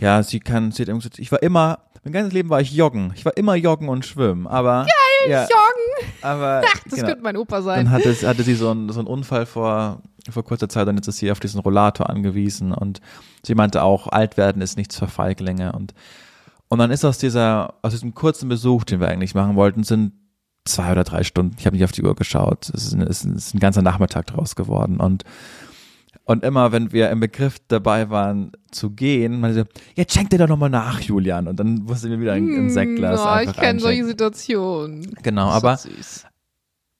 [0.00, 3.12] ja, sie kann, sie hat gesagt, ich war immer, mein ganzes Leben war ich joggen.
[3.16, 4.86] Ich war immer joggen und schwimmen, aber.
[4.86, 6.12] Geil, ja, Joggen.
[6.22, 6.62] Aber.
[6.84, 7.08] Das genau.
[7.08, 7.90] könnte mein Opa Dann sein.
[7.90, 11.18] hatte, hatte sie so einen, so einen Unfall vor, vor kurzer Zeit und jetzt ist
[11.18, 13.00] sie auf diesen Rollator angewiesen und
[13.44, 15.94] sie meinte auch, alt werden ist nichts für Feiglinge und,
[16.68, 20.12] und dann ist aus dieser, aus diesem kurzen Besuch, den wir eigentlich machen wollten, sind
[20.68, 23.24] zwei oder drei Stunden, ich habe nicht auf die Uhr geschaut, es ist, ein- es
[23.24, 25.24] ist ein ganzer Nachmittag draus geworden und
[26.24, 29.64] und immer, wenn wir im Begriff dabei waren zu gehen, man so,
[29.94, 31.48] jetzt schenk dir doch nochmal nach, Julian.
[31.48, 34.04] Und dann musste mir wieder ein, ein Sektglas oh, einfach ich kenne solche.
[34.04, 35.14] Situationen.
[35.22, 36.26] Genau, aber so süß.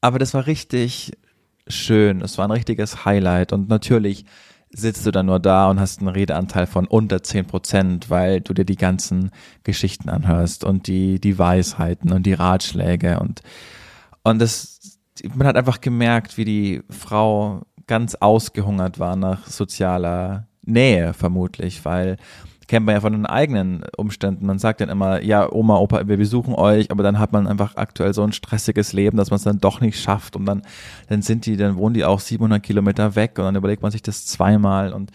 [0.01, 1.13] aber das war richtig
[1.67, 2.23] schön.
[2.23, 3.53] Es war ein richtiges Highlight.
[3.53, 4.25] Und natürlich
[4.71, 8.53] sitzt du dann nur da und hast einen Redeanteil von unter 10 Prozent, weil du
[8.55, 9.31] dir die ganzen
[9.65, 13.43] Geschichten anhörst und die, die Weisheiten und die Ratschläge und,
[14.23, 14.99] und das,
[15.35, 22.19] man hat einfach gemerkt, wie die Frau ganz ausgehungert war nach sozialer Nähe vermutlich, weil
[22.69, 24.47] kennt man ja von den eigenen Umständen.
[24.47, 27.77] Man sagt dann immer, ja, Oma, Opa, wir besuchen euch, aber dann hat man einfach
[27.77, 30.63] aktuell so ein stressiges Leben, dass man es dann doch nicht schafft und dann,
[31.09, 34.03] dann sind die, dann wohnen die auch 700 Kilometer weg und dann überlegt man sich
[34.03, 35.11] das zweimal und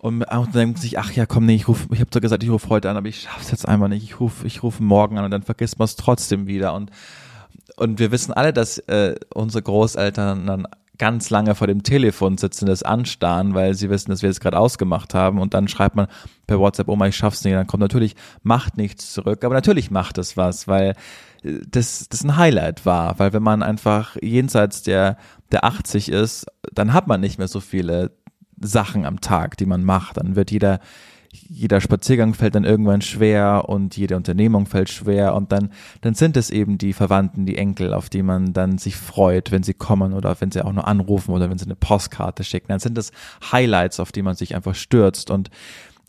[0.00, 2.44] und dann denkt man sich, ach ja, komm, nee, ich ruf, ich habe so gesagt,
[2.44, 4.04] ich rufe heute an, aber ich schaff's jetzt einfach nicht.
[4.04, 6.72] Ich rufe ich ruf morgen an und dann vergisst man es trotzdem wieder.
[6.74, 6.90] Und,
[7.76, 10.68] und wir wissen alle, dass äh, unsere Großeltern dann
[10.98, 14.58] ganz lange vor dem Telefon sitzen, das anstarren, weil sie wissen, dass wir es gerade
[14.58, 15.38] ausgemacht haben.
[15.38, 16.08] Und dann schreibt man
[16.46, 20.18] per WhatsApp, Oma, ich schaff's nicht, dann kommt natürlich, macht nichts zurück, aber natürlich macht
[20.18, 20.94] es was, weil
[21.42, 25.16] äh, das, das ein Highlight war, weil wenn man einfach jenseits der,
[25.52, 28.12] der 80 ist, dann hat man nicht mehr so viele
[28.60, 30.80] Sachen am Tag, die man macht, dann wird jeder
[31.32, 35.70] jeder Spaziergang fällt dann irgendwann schwer und jede Unternehmung fällt schwer und dann,
[36.00, 39.62] dann sind es eben die Verwandten, die Enkel, auf die man dann sich freut, wenn
[39.62, 42.68] sie kommen oder wenn sie auch nur anrufen oder wenn sie eine Postkarte schicken.
[42.68, 43.12] Dann sind es
[43.52, 45.50] Highlights, auf die man sich einfach stürzt und,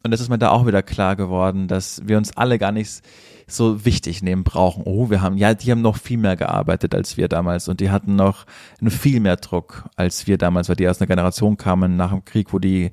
[0.04, 3.02] und das ist mir da auch wieder klar geworden, dass wir uns alle gar nicht
[3.46, 4.84] so wichtig nehmen brauchen.
[4.86, 7.90] Oh, wir haben, ja, die haben noch viel mehr gearbeitet als wir damals und die
[7.90, 8.46] hatten noch
[8.88, 12.54] viel mehr Druck als wir damals, weil die aus einer Generation kamen nach dem Krieg,
[12.54, 12.92] wo die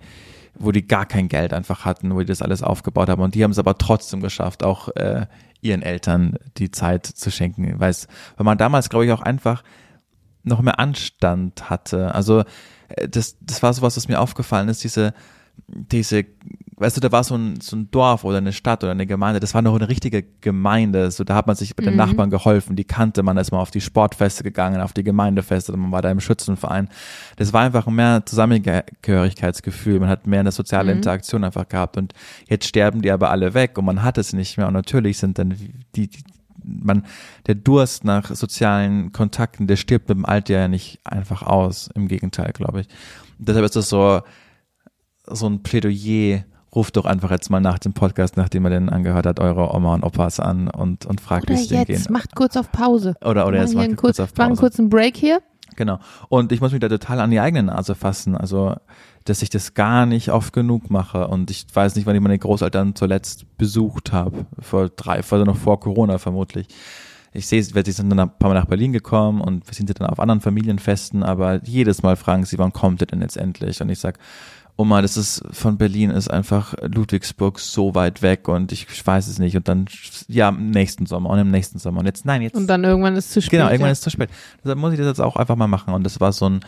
[0.59, 3.23] wo die gar kein Geld einfach hatten, wo die das alles aufgebaut haben.
[3.23, 5.27] Und die haben es aber trotzdem geschafft, auch äh,
[5.61, 7.79] ihren Eltern die Zeit zu schenken.
[7.79, 7.95] Weil,
[8.37, 9.63] weil man damals, glaube ich, auch einfach
[10.43, 12.15] noch mehr Anstand hatte.
[12.15, 12.45] Also
[12.89, 15.13] äh, das, das war sowas, was mir aufgefallen ist, diese,
[15.67, 16.25] diese,
[16.79, 19.41] weißt du, da war so ein, so ein Dorf oder eine Stadt oder eine Gemeinde,
[19.41, 22.77] das war noch eine richtige Gemeinde, so da hat man sich mit den Nachbarn geholfen,
[22.77, 26.03] die kannte man, da ist man auf die Sportfeste gegangen, auf die Gemeindefeste, man war
[26.03, 26.89] da im Schützenverein.
[27.37, 32.13] Das war einfach mehr Zusammengehörigkeitsgefühl, man hat mehr eine soziale Interaktion einfach gehabt und
[32.49, 35.39] jetzt sterben die aber alle weg und man hat es nicht mehr und natürlich sind
[35.39, 35.55] dann
[35.95, 36.23] die, die
[36.67, 37.05] man,
[37.47, 41.89] der Durst nach sozialen Kontakten, der stirbt mit dem Alter ja nicht einfach aus.
[41.95, 42.89] Im Gegenteil, glaube ich.
[43.39, 44.23] Deshalb ist das so,
[45.27, 46.45] so ein Plädoyer.
[46.77, 49.95] Ruft doch einfach jetzt mal nach dem Podcast, nachdem er den angehört hat, eure Oma
[49.95, 52.11] und Opas an und, und fragt, wie es denen geht.
[52.11, 53.15] macht kurz auf Pause.
[53.23, 54.61] Oder, oder Wir jetzt einen kurz kurz, auf machen einen Pause.
[54.61, 55.41] kurzen Break hier.
[55.77, 55.99] Genau.
[56.29, 58.37] Und ich muss mich da total an die eigene Nase fassen.
[58.37, 58.75] Also,
[59.25, 61.29] dass ich das gar nicht oft genug mache.
[61.29, 64.47] Und ich weiß nicht, wann ich meine Großeltern zuletzt besucht habe.
[64.61, 66.69] Vor drei, also noch vor Corona vermutlich.
[67.33, 70.09] Ich sehe, sie sind dann ein paar Mal nach Berlin gekommen und wir sind dann
[70.09, 73.83] auf anderen Familienfesten, aber jedes Mal fragen sie, wann kommt ihr denn jetzt endlich?
[73.83, 74.19] Und ich sag,
[74.79, 79.39] Oma, das ist von Berlin ist einfach Ludwigsburg so weit weg und ich weiß es
[79.39, 79.87] nicht und dann
[80.29, 83.17] ja im nächsten Sommer und im nächsten Sommer und jetzt nein jetzt Und dann irgendwann
[83.17, 83.53] ist es zu spät.
[83.53, 83.93] genau irgendwann ja.
[83.93, 84.29] ist es zu spät.
[84.63, 86.61] Deshalb muss ich das jetzt auch einfach mal machen und das war so ein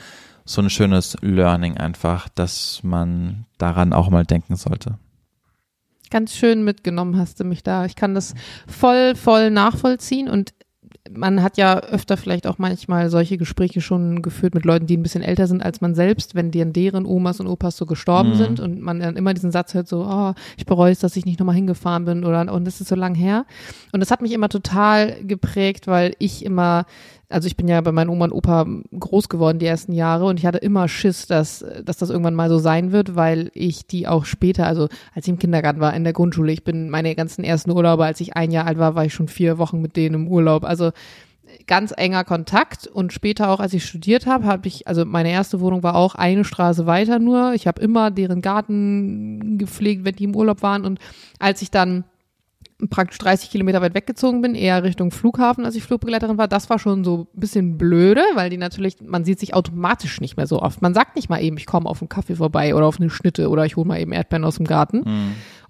[0.46, 4.98] so ein schönes Learning einfach, dass man daran auch mal denken sollte.
[6.10, 7.84] Ganz schön mitgenommen hast du mich da.
[7.84, 8.34] Ich kann das
[8.66, 10.54] voll, voll nachvollziehen und
[11.14, 15.02] man hat ja öfter vielleicht auch manchmal solche Gespräche schon geführt mit Leuten, die ein
[15.02, 18.34] bisschen älter sind als man selbst, wenn deren, deren Omas und Opas so gestorben Mhm.
[18.34, 21.24] sind und man dann immer diesen Satz hört so, oh, ich bereue es, dass ich
[21.24, 23.44] nicht nochmal hingefahren bin oder und das ist so lang her.
[23.92, 26.86] Und das hat mich immer total geprägt, weil ich immer
[27.28, 28.66] also ich bin ja bei meinen Oma und Opa
[28.98, 32.48] groß geworden die ersten Jahre und ich hatte immer Schiss, dass, dass das irgendwann mal
[32.48, 36.04] so sein wird, weil ich die auch später, also als ich im Kindergarten war, in
[36.04, 39.04] der Grundschule, ich bin meine ganzen ersten Urlaube, als ich ein Jahr alt war, war
[39.04, 40.64] ich schon vier Wochen mit denen im Urlaub.
[40.64, 40.92] Also
[41.66, 45.60] ganz enger Kontakt und später auch, als ich studiert habe, habe ich, also meine erste
[45.60, 47.52] Wohnung war auch eine Straße weiter nur.
[47.54, 50.98] Ich habe immer deren Garten gepflegt, wenn die im Urlaub waren und
[51.38, 52.04] als ich dann
[52.90, 56.46] praktisch 30 Kilometer weit weggezogen bin, eher Richtung Flughafen, als ich Flugbegleiterin war.
[56.46, 60.36] Das war schon so ein bisschen blöde, weil die natürlich, man sieht sich automatisch nicht
[60.36, 60.80] mehr so oft.
[60.80, 63.48] Man sagt nicht mal eben, ich komme auf einen Kaffee vorbei oder auf eine Schnitte
[63.48, 65.00] oder ich hole mal eben Erdbeeren aus dem Garten.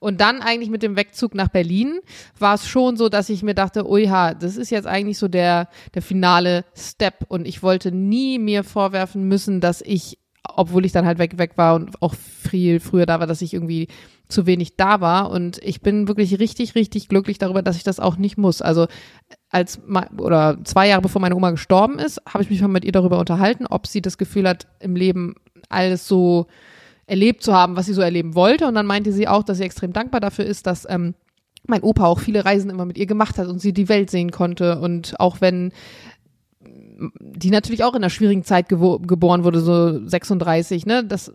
[0.01, 1.99] Und dann eigentlich mit dem Wegzug nach Berlin
[2.39, 5.69] war es schon so, dass ich mir dachte, oha, das ist jetzt eigentlich so der,
[5.95, 10.19] der finale Step und ich wollte nie mir vorwerfen müssen, dass ich
[10.57, 13.53] obwohl ich dann halt weg, weg war und auch viel früher da war, dass ich
[13.53, 13.89] irgendwie
[14.29, 15.31] zu wenig da war.
[15.31, 18.63] Und ich bin wirklich richtig, richtig glücklich darüber, dass ich das auch nicht muss.
[18.63, 18.87] Also
[19.51, 19.81] als
[20.19, 23.19] oder zwei Jahre bevor meine Oma gestorben ist, habe ich mich mal mit ihr darüber
[23.19, 25.37] unterhalten, ob sie das Gefühl hat, im Leben
[25.69, 26.47] alles so
[27.07, 28.67] erlebt zu haben, was sie so erleben wollte.
[28.67, 31.15] Und dann meinte sie auch, dass sie extrem dankbar dafür ist, dass ähm,
[31.67, 34.31] mein Opa auch viele Reisen immer mit ihr gemacht hat und sie die Welt sehen
[34.31, 34.79] konnte.
[34.79, 35.73] Und auch wenn
[37.21, 41.33] die natürlich auch in einer schwierigen Zeit geboren wurde, so 36, ne, dass,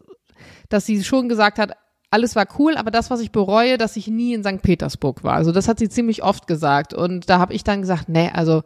[0.70, 1.72] dass sie schon gesagt hat,
[2.14, 4.62] alles war cool, aber das, was ich bereue, dass ich nie in St.
[4.62, 5.34] Petersburg war.
[5.34, 6.94] Also das hat sie ziemlich oft gesagt.
[6.94, 8.62] Und da habe ich dann gesagt, nee, also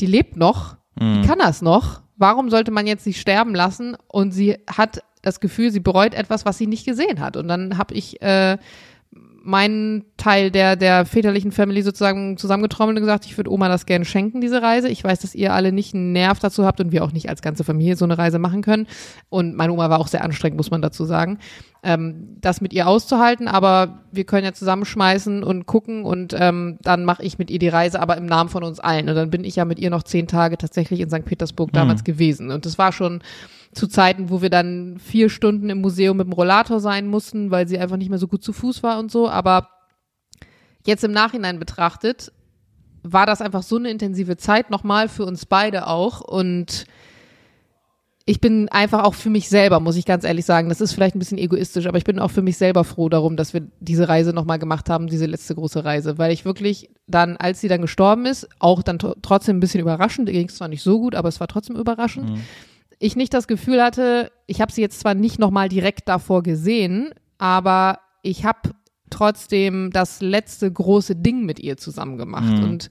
[0.00, 2.02] die lebt noch, die kann das noch.
[2.16, 3.96] Warum sollte man jetzt sie sterben lassen?
[4.08, 7.36] Und sie hat das Gefühl, sie bereut etwas, was sie nicht gesehen hat.
[7.36, 8.58] Und dann habe ich äh,
[9.44, 14.04] meinen Teil der, der väterlichen Family sozusagen zusammengetrommelt und gesagt, ich würde Oma das gerne
[14.04, 14.88] schenken, diese Reise.
[14.88, 17.42] Ich weiß, dass ihr alle nicht einen Nerv dazu habt und wir auch nicht als
[17.42, 18.86] ganze Familie so eine Reise machen können.
[19.28, 21.38] Und meine Oma war auch sehr anstrengend, muss man dazu sagen,
[21.84, 23.46] ähm, das mit ihr auszuhalten.
[23.46, 27.68] Aber wir können ja zusammenschmeißen und gucken und ähm, dann mache ich mit ihr die
[27.68, 29.08] Reise, aber im Namen von uns allen.
[29.08, 31.24] Und dann bin ich ja mit ihr noch zehn Tage tatsächlich in St.
[31.24, 32.50] Petersburg damals gewesen.
[32.50, 33.22] Und das war schon
[33.72, 37.68] zu Zeiten, wo wir dann vier Stunden im Museum mit dem Rollator sein mussten, weil
[37.68, 39.28] sie einfach nicht mehr so gut zu Fuß war und so.
[39.28, 39.68] Aber
[40.86, 42.32] jetzt im Nachhinein betrachtet,
[43.02, 46.20] war das einfach so eine intensive Zeit nochmal für uns beide auch.
[46.20, 46.86] Und
[48.26, 51.14] ich bin einfach auch für mich selber, muss ich ganz ehrlich sagen, das ist vielleicht
[51.14, 54.08] ein bisschen egoistisch, aber ich bin auch für mich selber froh darum, dass wir diese
[54.08, 57.82] Reise nochmal gemacht haben, diese letzte große Reise, weil ich wirklich dann, als sie dann
[57.82, 61.14] gestorben ist, auch dann tr- trotzdem ein bisschen überraschend, ging es zwar nicht so gut,
[61.14, 62.38] aber es war trotzdem überraschend,
[62.98, 67.10] ich nicht das Gefühl hatte, ich habe sie jetzt zwar nicht nochmal direkt davor gesehen,
[67.36, 68.70] aber ich habe
[69.10, 72.64] trotzdem das letzte große Ding mit ihr zusammen gemacht Mhm.
[72.64, 72.90] und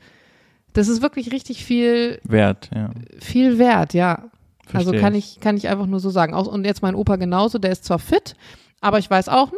[0.74, 2.92] das ist wirklich richtig viel Wert, ja.
[3.20, 4.26] viel wert, ja.
[4.72, 5.36] Also Versteh kann ich.
[5.36, 6.34] ich, kann ich einfach nur so sagen.
[6.34, 8.36] Auch, und jetzt mein Opa genauso, der ist zwar fit,
[8.82, 9.52] aber ich weiß auch,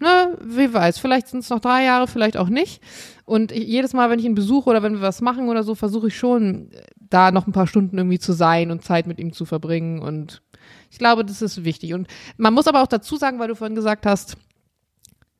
[0.00, 2.82] na, ne, wie weiß, vielleicht sind es noch drei Jahre, vielleicht auch nicht.
[3.24, 5.74] Und ich, jedes Mal, wenn ich ihn besuche oder wenn wir was machen oder so,
[5.74, 9.32] versuche ich schon, da noch ein paar Stunden irgendwie zu sein und Zeit mit ihm
[9.32, 10.00] zu verbringen.
[10.00, 10.42] Und
[10.90, 11.94] ich glaube, das ist wichtig.
[11.94, 14.36] Und man muss aber auch dazu sagen, weil du vorhin gesagt hast,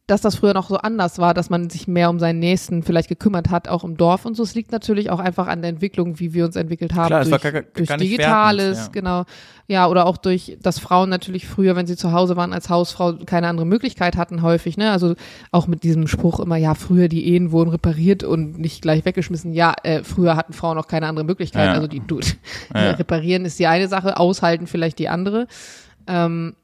[0.07, 3.09] dass das früher noch so anders war, dass man sich mehr um seinen Nächsten vielleicht
[3.09, 4.43] gekümmert hat, auch im Dorf und so.
[4.43, 7.07] Es liegt natürlich auch einfach an der Entwicklung, wie wir uns entwickelt haben.
[7.07, 9.01] Klar, es war durch, gar- gar- durch Digitales, wertend, ja.
[9.01, 9.25] genau.
[9.67, 13.15] Ja, oder auch durch, dass Frauen natürlich früher, wenn sie zu Hause waren als Hausfrau,
[13.25, 14.91] keine andere Möglichkeit hatten häufig, ne?
[14.91, 15.15] Also
[15.53, 19.55] auch mit diesem Spruch immer, ja, früher die Ehen wurden repariert und nicht gleich weggeschmissen.
[19.55, 21.69] Ja, äh, früher hatten Frauen auch keine andere Möglichkeit.
[21.69, 21.73] Ja.
[21.73, 22.21] Also die, du,
[22.75, 22.91] Ja.
[22.91, 25.47] reparieren ist die eine Sache, aushalten vielleicht die andere.
[26.07, 26.57] Ähm,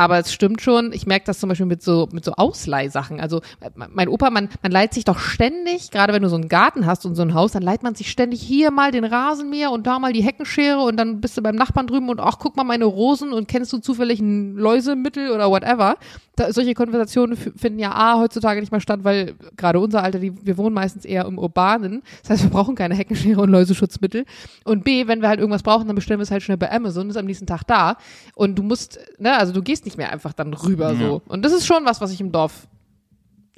[0.00, 3.20] aber es stimmt schon, ich merke das zum Beispiel mit so, mit so Ausleihsachen.
[3.20, 6.48] Also äh, mein Opa, man, man leiht sich doch ständig, gerade wenn du so einen
[6.48, 9.70] Garten hast und so ein Haus, dann leiht man sich ständig hier mal den Rasenmäher
[9.70, 12.56] und da mal die Heckenschere und dann bist du beim Nachbarn drüben und ach, guck
[12.56, 15.96] mal meine Rosen und kennst du zufällig ein Läusemittel oder whatever.
[16.36, 20.32] Da, solche Konversationen finden ja A heutzutage nicht mehr statt, weil gerade unser Alter, die,
[20.46, 22.02] wir wohnen meistens eher im Urbanen.
[22.22, 24.24] Das heißt, wir brauchen keine Heckenschere und Läuseschutzmittel.
[24.64, 27.10] Und B, wenn wir halt irgendwas brauchen, dann bestellen wir es halt schnell bei Amazon,
[27.10, 27.96] ist am nächsten Tag da.
[28.34, 30.98] Und du musst, ne, also du gehst nicht mehr einfach dann rüber Ja.
[30.98, 31.22] so.
[31.26, 32.68] Und das ist schon was, was ich im Dorf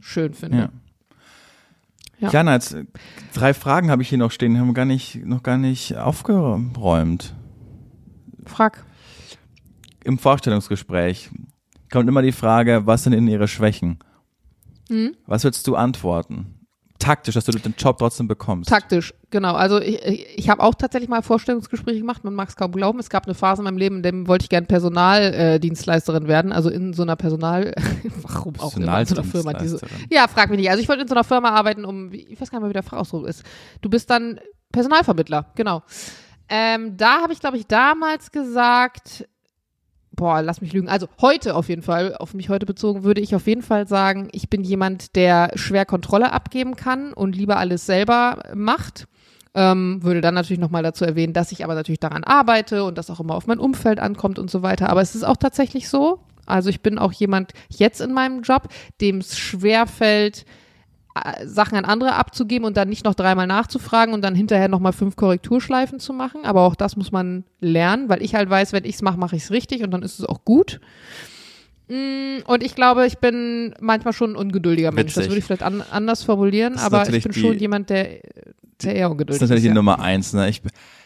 [0.01, 0.59] schön finde.
[0.59, 0.69] Ja.
[2.19, 2.31] Ja.
[2.31, 2.85] Jana, jetzt äh,
[3.35, 5.97] drei Fragen habe ich hier noch stehen, die haben wir gar nicht, noch gar nicht
[5.97, 7.35] aufgeräumt.
[8.47, 8.85] Frag.
[10.05, 11.31] Im Vorstellungsgespräch
[11.91, 13.99] kommt immer die Frage, was sind in ihre Schwächen?
[14.89, 15.15] Hm?
[15.27, 16.62] Was würdest du antworten?
[17.03, 18.71] Taktisch, dass du den Job trotzdem bekommst.
[18.71, 19.55] Taktisch, genau.
[19.55, 20.01] Also ich,
[20.37, 23.01] ich, habe auch tatsächlich mal Vorstellungsgespräche gemacht, man mag es kaum glauben.
[23.01, 26.71] Es gab eine Phase in meinem Leben, in dem wollte ich gerne Personaldienstleisterin werden, also
[26.71, 27.75] in so einer Personal,
[28.23, 29.53] warum auch immer, in so einer Firma.
[29.55, 29.81] Diese,
[30.11, 30.71] ja, frag mich nicht.
[30.71, 32.75] Also ich wollte in so einer Firma arbeiten, um, ich weiß gar nicht mehr, wie
[32.75, 33.43] der Fachausdruck ist.
[33.81, 34.39] Du bist dann
[34.71, 35.83] Personalvermittler, genau.
[36.49, 39.27] Ähm, da habe ich, glaube ich, damals gesagt,
[40.15, 40.89] boah, lass mich lügen.
[40.89, 44.29] Also heute auf jeden Fall, auf mich heute bezogen, würde ich auf jeden Fall sagen,
[44.33, 49.07] ich bin jemand, der schwer Kontrolle abgeben kann und lieber alles selber macht.
[49.55, 53.11] Ähm, würde dann natürlich nochmal dazu erwähnen, dass ich aber natürlich daran arbeite und das
[53.11, 54.89] auch immer auf mein Umfeld ankommt und so weiter.
[54.89, 56.21] Aber es ist auch tatsächlich so.
[56.47, 58.69] Also ich bin auch jemand jetzt in meinem Job,
[59.01, 60.45] dem es schwerfällt, äh,
[61.45, 65.17] Sachen an andere abzugeben und dann nicht noch dreimal nachzufragen und dann hinterher nochmal fünf
[65.17, 66.45] Korrekturschleifen zu machen.
[66.45, 69.37] Aber auch das muss man lernen, weil ich halt weiß, wenn ich es mache, mache
[69.37, 70.81] ich es richtig und dann ist es auch gut.
[71.89, 75.11] Mm, und ich glaube, ich bin manchmal schon ein ungeduldiger Mensch.
[75.11, 75.25] Witzig.
[75.25, 78.21] Das würde ich vielleicht an, anders formulieren, aber ich bin schon jemand, der,
[78.83, 79.43] der eher ungeduldig ist.
[79.43, 79.71] Das ist natürlich ja.
[79.71, 80.33] die Nummer eins.
[80.33, 80.49] Ne?
[80.49, 80.63] Ich,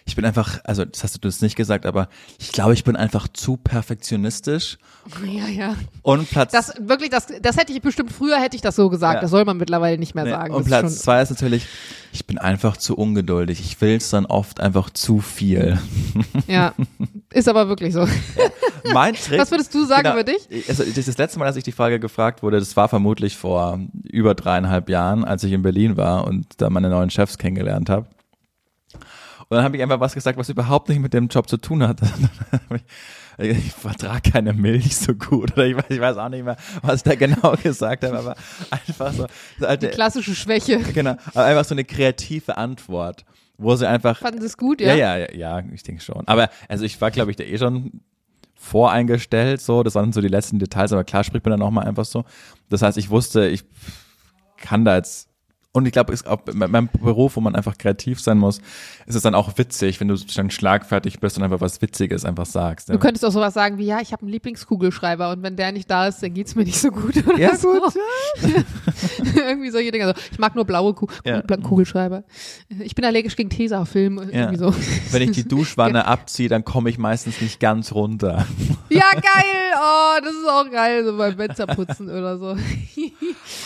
[0.06, 2.94] ich bin einfach, also das hast du das nicht gesagt, aber ich glaube, ich bin
[2.94, 4.78] einfach zu perfektionistisch.
[5.24, 5.76] Ja, ja.
[6.02, 6.52] Und Platz.
[6.52, 9.16] Das wirklich, das, das hätte ich bestimmt früher hätte ich das so gesagt.
[9.16, 9.20] Ja.
[9.22, 10.54] Das soll man mittlerweile nicht mehr nee, sagen.
[10.54, 11.66] Und das Platz ist zwei ist natürlich,
[12.12, 13.60] ich bin einfach zu ungeduldig.
[13.60, 15.78] Ich will es dann oft einfach zu viel.
[16.46, 16.72] Ja,
[17.32, 18.00] ist aber wirklich so.
[18.00, 18.92] Ja.
[18.94, 19.40] Mein Trick.
[19.40, 20.48] Was würdest du sagen genau, über dich?
[20.68, 24.36] Also das letzte Mal, als ich die Frage gefragt wurde, das war vermutlich vor über
[24.36, 28.06] dreieinhalb Jahren, als ich in Berlin war und da meine neuen Chefs kennengelernt habe.
[29.48, 31.86] Und dann habe ich einfach was gesagt, was überhaupt nicht mit dem Job zu tun
[31.86, 32.00] hat.
[33.38, 36.96] ich vertrage keine Milch so gut oder ich weiß, ich weiß auch nicht mehr, was
[36.96, 38.36] ich da genau gesagt habe, aber
[38.70, 39.26] einfach so.
[39.58, 40.78] so alte, Die klassische Schwäche.
[40.78, 43.24] Genau, aber einfach so eine kreative Antwort,
[43.56, 44.18] wo sie einfach.
[44.18, 44.94] Fanden sie es gut, ja?
[44.94, 46.26] Ja, ja, ja, ich denke schon.
[46.26, 48.00] Aber also ich war, glaube ich, da eh schon
[48.56, 52.04] voreingestellt, so, das waren so die letzten Details, aber klar spricht man dann nochmal einfach
[52.04, 52.24] so.
[52.68, 53.64] Das heißt, ich wusste, ich
[54.56, 55.28] kann da jetzt
[55.76, 58.60] und ich glaube, auch beim Beruf, wo man einfach kreativ sein muss,
[59.04, 62.46] ist es dann auch witzig, wenn du dann schlagfertig bist und einfach was Witziges einfach
[62.46, 62.88] sagst.
[62.88, 62.94] Ja.
[62.94, 65.90] Du könntest auch sowas sagen wie, ja, ich habe einen Lieblingskugelschreiber und wenn der nicht
[65.90, 67.14] da ist, dann geht's mir nicht so gut.
[67.26, 67.78] Oder ja, so.
[67.78, 67.94] gut.
[68.42, 68.62] Ja.
[69.48, 70.06] irgendwie solche Dinge.
[70.06, 71.42] Also, ich mag nur blaue Ku ja.
[71.42, 72.24] Kugelschreiber.
[72.80, 74.18] Ich bin allergisch gegen Tesafilm.
[74.18, 74.74] Irgendwie so.
[75.10, 78.46] Wenn ich die Duschwanne abziehe, dann komme ich meistens nicht ganz runter.
[78.88, 79.74] Ja, geil.
[79.76, 82.56] Oh, das ist auch geil, so beim Fensterputzen oder so.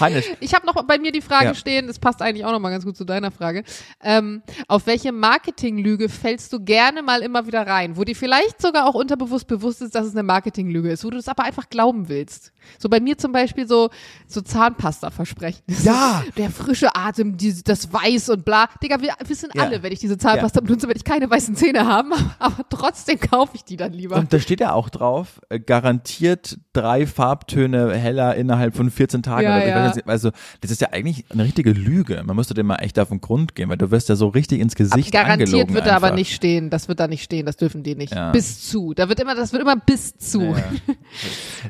[0.00, 0.24] Hannes.
[0.40, 2.84] Ich habe noch bei mir die Frage stehen, das passt eigentlich auch noch mal ganz
[2.84, 3.64] gut zu deiner Frage.
[4.02, 8.86] Ähm, auf welche Marketinglüge fällst du gerne mal immer wieder rein, wo dir vielleicht sogar
[8.86, 12.08] auch unterbewusst bewusst ist, dass es eine Marketinglüge ist, wo du es aber einfach glauben
[12.08, 12.52] willst?
[12.78, 13.90] So bei mir zum Beispiel so,
[14.26, 15.62] so Zahnpasta-Versprechen.
[15.82, 16.24] Ja.
[16.36, 18.68] Der frische Atem, die, das Weiß und bla.
[18.82, 19.62] Digga, wir wissen ja.
[19.62, 20.66] alle, wenn ich diese Zahnpasta ja.
[20.66, 24.16] benutze, werde ich keine weißen Zähne haben, aber trotzdem kaufe ich die dann lieber.
[24.16, 29.44] Und da steht ja auch drauf, äh, garantiert drei Farbtöne heller innerhalb von 14 Tagen.
[29.44, 29.92] Ja, ja.
[30.06, 30.30] Also
[30.60, 31.89] das ist ja eigentlich eine richtige Lüge.
[32.24, 34.60] Man müsste dem mal echt auf den Grund gehen, weil du wirst ja so richtig
[34.60, 36.70] ins Gesicht aber Garantiert wird da aber nicht stehen.
[36.70, 37.46] Das wird da nicht stehen.
[37.46, 38.14] Das dürfen die nicht.
[38.32, 38.94] Bis zu.
[38.94, 40.54] Da wird immer, das wird immer bis zu.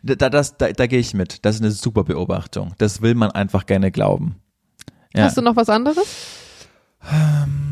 [0.03, 1.45] da, das, da, da gehe ich mit.
[1.45, 2.75] Das ist eine super Beobachtung.
[2.79, 4.37] Das will man einfach gerne glauben.
[5.15, 5.25] Ja.
[5.25, 6.07] Hast du noch was anderes?
[7.11, 7.71] Ähm,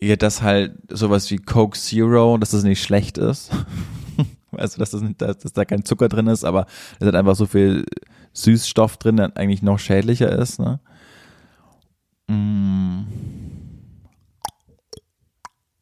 [0.00, 3.50] ja, dass halt sowas wie Coke Zero, dass das nicht schlecht ist.
[4.52, 6.66] also, dass, das nicht, dass da kein Zucker drin ist, aber
[6.98, 7.84] es hat einfach so viel
[8.32, 10.58] Süßstoff drin, der eigentlich noch schädlicher ist.
[10.58, 10.80] Ne?
[12.28, 13.06] Mm.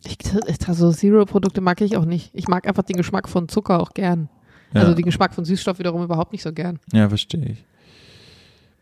[0.05, 2.31] Ich, also Zero-Produkte mag ich auch nicht.
[2.33, 4.29] Ich mag einfach den Geschmack von Zucker auch gern.
[4.73, 4.83] Ja.
[4.83, 6.79] Also den Geschmack von Süßstoff wiederum überhaupt nicht so gern.
[6.93, 7.65] Ja, verstehe ich.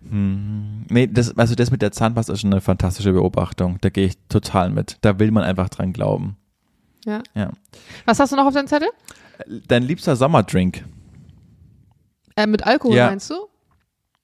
[0.09, 0.87] Hm.
[0.89, 3.79] Nee, das, also das mit der Zahnpasta ist schon eine fantastische Beobachtung.
[3.81, 4.99] Da gehe ich total mit.
[5.01, 6.37] Da will man einfach dran glauben.
[7.05, 7.23] Ja.
[7.35, 7.51] ja.
[8.05, 8.89] Was hast du noch auf deinem Zettel?
[9.69, 10.85] Dein liebster Sommerdrink.
[12.37, 13.07] Äh, mit Alkohol ja.
[13.07, 13.35] meinst du?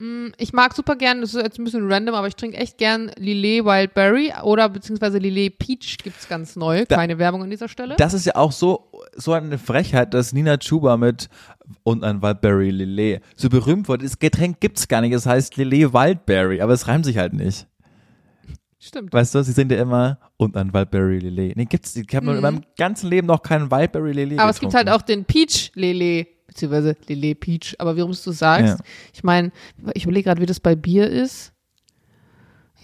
[0.02, 2.76] Mm, ich mag super gern, das ist jetzt ein bisschen random, aber ich trinke echt
[2.76, 6.84] gern Lillet Wildberry oder beziehungsweise Lillet Peach gibt's ganz neu.
[6.88, 7.94] Da, Keine Werbung an dieser Stelle.
[7.96, 11.28] Das ist ja auch so, so eine Frechheit, dass Nina Chuba mit
[11.84, 14.02] und ein Wildberry Lillet so berühmt wurde.
[14.02, 17.68] Das Getränk gibt's gar nicht, es heißt Lillet Wildberry, aber es reimt sich halt nicht.
[18.80, 19.12] Stimmt.
[19.12, 21.56] Weißt du, sie sind ja immer und ein Wildberry Lillet.
[21.56, 22.36] Nee, gibt's, ich habe mhm.
[22.36, 24.50] in meinem ganzen Leben noch keinen Wildberry Lillet Aber getrunken.
[24.50, 27.76] es gibt halt auch den Peach Lillet beziehungsweise Lillet Peach.
[27.78, 28.84] Aber warum du sagst, ja.
[29.12, 29.52] ich meine,
[29.94, 31.52] ich überlege gerade, wie das bei Bier ist.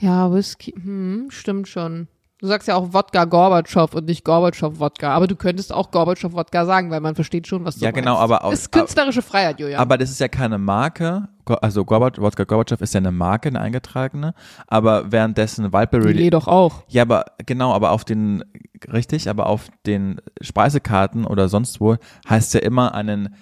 [0.00, 2.08] Ja, Whisky, hm, stimmt schon.
[2.40, 6.32] Du sagst ja auch Wodka Gorbatschow und nicht Gorbatschow Wodka, aber du könntest auch Gorbatschow
[6.32, 7.96] Wodka sagen, weil man versteht schon, was du ja, meinst.
[7.96, 9.80] Ja, genau, aber auch, das ist künstlerische Freiheit, Julia.
[9.80, 13.60] Aber das ist ja keine Marke, also Gorbat, Wodka Gorbatschow ist ja eine Marke, eine
[13.60, 14.34] eingetragene,
[14.68, 16.84] aber währenddessen Wildberry Lillet doch auch.
[16.86, 18.44] Ja, aber genau, aber auf den
[18.92, 21.96] richtig, aber auf den Speisekarten oder sonst wo
[22.28, 23.34] heißt ja immer einen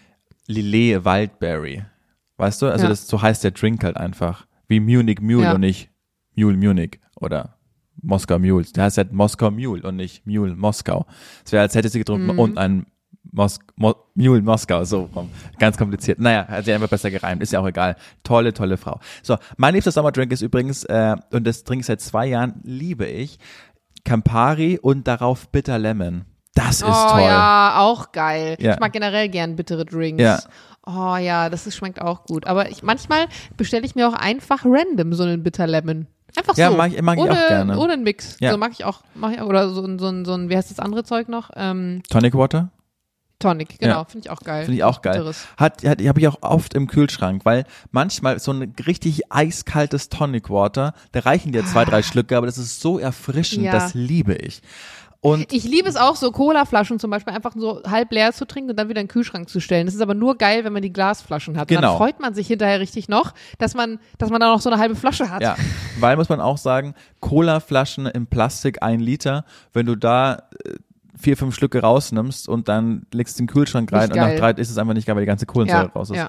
[0.47, 1.85] Lillet Wildberry.
[2.37, 2.67] Weißt du?
[2.67, 2.91] Also Ja.
[2.91, 4.47] das so heißt der Drink halt einfach.
[4.69, 5.55] Wie Munich Mule Ja.
[5.55, 5.91] und nicht
[6.37, 7.57] Mule Munich oder
[8.03, 8.73] Moskau Mules.
[8.73, 11.07] Der heißt halt Moskau Mule und nicht Mule Moskau.
[11.45, 12.39] Es wäre, als hätte sie getrunken Mhm.
[12.39, 12.87] und ein
[13.33, 15.31] Mos Mo Mule Moskau, so rum.
[15.59, 16.19] Ganz kompliziert.
[16.21, 17.43] Naja, hat sie einfach besser gereimt.
[17.43, 17.97] Ist ja auch egal.
[18.23, 19.01] Tolle, tolle Frau.
[19.23, 23.07] So, mein liebster Sommerdrink ist übrigens, äh, und das trinke ich seit zwei Jahren, liebe
[23.07, 23.39] ich,
[24.05, 26.25] Campari und darauf Bitter Lemon.
[26.57, 27.21] Das ist oh toll.
[27.21, 28.57] ja, auch geil.
[28.59, 28.75] Ja.
[28.75, 30.21] Ich mag generell gern bittere Drinks.
[30.23, 30.41] Ja.
[30.87, 32.47] Oh ja, das ist, schmeckt auch gut.
[32.47, 33.27] Aber ich, manchmal
[33.57, 36.07] bestelle ich mir auch einfach random so einen Bitter Lemon.
[36.37, 36.77] Einfach Ja, so.
[36.77, 37.79] mag ich- mag ich ohne, auch gerne.
[37.79, 38.37] Ohne einen Mix.
[38.41, 38.53] Ja.
[38.53, 39.01] So mag ich auch.
[39.15, 41.51] Mag ich oder so, ein- so, ein- so ein, wie heißt das andere Zeug noch?
[41.57, 42.71] Ähm, Tonic Water?
[43.39, 43.97] Tonic, genau.
[43.99, 44.05] Ja.
[44.07, 44.65] Finde ich auch geil.
[44.65, 45.15] Finde ich auch geil.
[45.19, 45.47] Bitteres.
[45.59, 50.49] Hat, hat habe ich auch oft im Kühlschrank, weil manchmal so ein richtig eiskaltes Tonic
[50.49, 53.73] Water, da reichen dir zwei, drei Schlücke, aber das ist so erfrischend, Ja.
[53.73, 54.63] das liebe ich.
[55.21, 58.71] Und Ich liebe es auch, so Cola-Flaschen zum Beispiel einfach so halb leer zu trinken
[58.71, 59.87] und dann wieder in den Kühlschrank zu stellen.
[59.87, 61.71] Das ist aber nur geil, wenn man die Glasflaschen hat.
[61.71, 61.89] Und Genau.
[61.89, 64.79] dann freut man sich hinterher richtig noch, dass man, dass man da noch so eine
[64.81, 65.43] halbe Flasche hat.
[65.43, 65.57] ja,
[65.99, 70.75] weil muss man auch sagen, Cola-Flaschen im Plastik ein Liter, wenn du da äh,
[71.19, 74.51] vier, fünf Schlücke rausnimmst und dann legst du den Kühlschrank rein Nicht und nach drei
[74.53, 76.17] ist es einfach nicht geil, weil die ganze Kohlensäure ja, raus ist.
[76.17, 76.29] ja.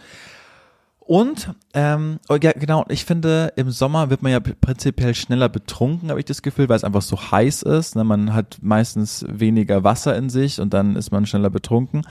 [1.07, 6.09] Und, ähm, oh, ja, genau, ich finde, im Sommer wird man ja prinzipiell schneller betrunken,
[6.09, 7.95] habe ich das Gefühl, weil es einfach so heiß ist.
[7.95, 8.03] Ne?
[8.03, 12.01] Man hat meistens weniger Wasser in sich und dann ist man schneller betrunken.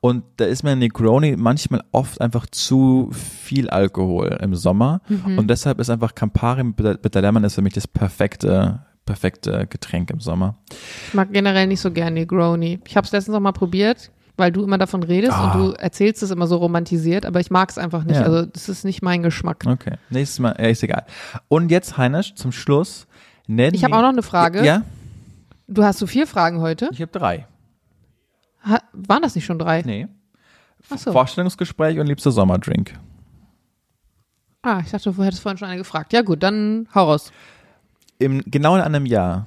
[0.00, 5.00] Und da ist mir Negroni manchmal oft einfach zu viel Alkohol im Sommer.
[5.08, 5.38] Mhm.
[5.38, 9.66] Und deshalb ist einfach Campari mit Bitter- Bitter Lemon ist für mich das perfekte, perfekte
[9.66, 10.58] Getränk im Sommer.
[11.08, 12.80] Ich mag generell nicht so gerne Negroni.
[12.86, 15.52] Ich habe es letztens noch mal probiert, weil du immer davon redest Ah.
[15.52, 18.16] und du erzählst es immer so romantisiert, aber ich mag es einfach nicht.
[18.16, 18.22] Ja.
[18.24, 19.64] Also das ist nicht mein Geschmack.
[19.66, 21.04] Okay, nächstes Mal, ja, ist egal.
[21.48, 23.06] Und jetzt, Heinisch, zum Schluss.
[23.46, 24.64] Nenn Ich habe auch noch eine Frage.
[24.64, 24.82] Ja,
[25.68, 26.88] Du hast so vier Fragen heute.
[26.92, 27.46] ich habe drei.
[28.64, 29.82] Ha waren das nicht schon drei?
[29.82, 30.06] Nee.
[30.96, 31.12] So.
[31.12, 32.98] Vorstellungsgespräch und liebster Sommerdrink.
[34.62, 36.12] Ah, ich dachte, du hättest vorhin schon eine gefragt.
[36.12, 37.32] Ja gut, dann hau raus.
[38.18, 39.46] Im, genau in einem Jahr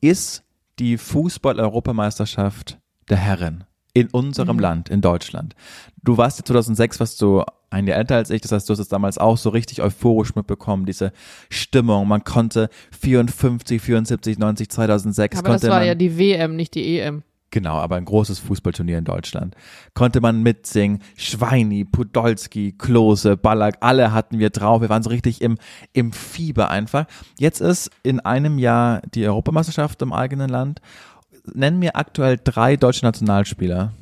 [0.00, 0.42] ist
[0.78, 2.78] die Fußball-Europameisterschaft
[3.08, 3.64] der Herren
[3.96, 5.54] in unserem Land, in Deutschland.
[6.02, 8.78] Du warst ja 2006, warst du ein Jahr älter als ich, das heißt, du hast
[8.78, 11.12] es damals auch so richtig euphorisch mitbekommen, diese
[11.48, 12.06] Stimmung.
[12.06, 12.68] Man konnte
[13.00, 17.22] 54, 74, 90, 2006 Aber das war ja die WM, nicht die EM.
[17.50, 19.56] Genau, aber ein großes Fußballturnier in Deutschland.
[19.94, 20.98] Konnte man mitsingen.
[21.16, 24.82] Schweini, Podolski, Klose, Ballack, alle hatten wir drauf.
[24.82, 25.56] Wir waren so richtig im,
[25.94, 27.06] im Fieber einfach.
[27.38, 30.82] Jetzt ist in einem Jahr die Europameisterschaft im eigenen Land.
[31.54, 33.92] Nenn mir aktuell drei deutsche Nationalspieler.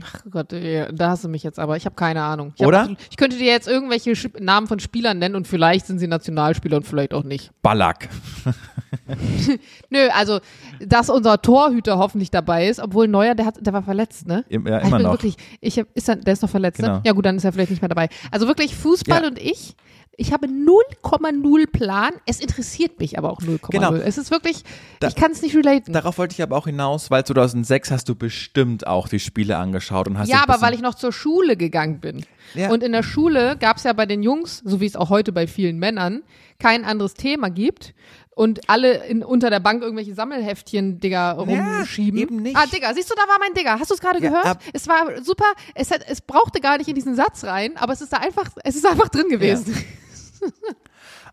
[0.00, 1.76] Ach Gott, ey, da hast du mich jetzt aber.
[1.76, 2.52] Ich habe keine Ahnung.
[2.56, 2.80] Ich Oder?
[2.82, 6.76] absolut- ich könnte dir jetzt irgendwelche Namen von Spielern nennen und vielleicht sind sie Nationalspieler
[6.76, 7.50] und vielleicht auch nicht.
[7.62, 8.08] Ballack.
[9.90, 10.40] Nö, also,
[10.80, 14.44] dass unser Torhüter hoffentlich dabei ist, obwohl Neuer, der, hat, der war verletzt, ne?
[14.48, 15.12] Ja, ich immer bin noch.
[15.12, 16.96] wirklich, ich hab, ist er, der ist noch verletzt, Genau.
[16.96, 17.02] ne?
[17.04, 18.08] Ja gut, dann ist er vielleicht nicht mehr dabei.
[18.30, 19.28] Also wirklich Fußball Ja.
[19.28, 19.74] und ich,
[20.20, 22.10] ich habe 0,0 Plan.
[22.26, 23.70] Es interessiert mich aber auch 0,0.
[23.70, 23.94] Genau.
[23.94, 24.64] Es ist wirklich,
[25.00, 25.92] Da- ich kann es nicht relaten.
[25.92, 30.08] Darauf wollte ich aber auch hinaus, weil 2006 hast du bestimmt auch die Spiele angeschaut
[30.08, 32.24] und hast ja, aber weil ich noch zur Schule gegangen bin.
[32.54, 32.70] Ja.
[32.70, 35.32] Und in der Schule gab es ja bei den Jungs, so wie es auch heute
[35.32, 36.22] bei vielen Männern,
[36.58, 37.94] kein anderes Thema gibt.
[38.34, 42.20] Und alle in, unter der Bank irgendwelche Sammelheftchen, Digga, rumschieben.
[42.20, 42.56] eben nicht.
[42.56, 43.78] Ah, Digga, siehst du, da war mein Digga.
[43.80, 44.58] Hast du es gerade Ja, gehört?
[44.72, 45.44] es war super.
[45.74, 48.48] Es, hat, es brauchte gar nicht in diesen Satz rein, aber es ist da einfach,
[48.64, 49.74] es ist einfach drin gewesen.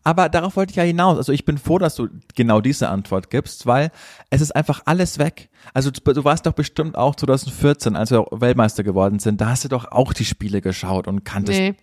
[0.03, 1.17] Aber darauf wollte ich ja hinaus.
[1.17, 3.91] Also ich bin froh, dass du genau diese Antwort gibst, weil
[4.29, 5.49] es ist einfach alles weg.
[5.73, 9.67] Also du, warst doch bestimmt auch 2014, als wir Weltmeister geworden sind, da hast du
[9.67, 11.59] doch auch die Spiele geschaut und kanntest.
[11.59, 11.75] Nee.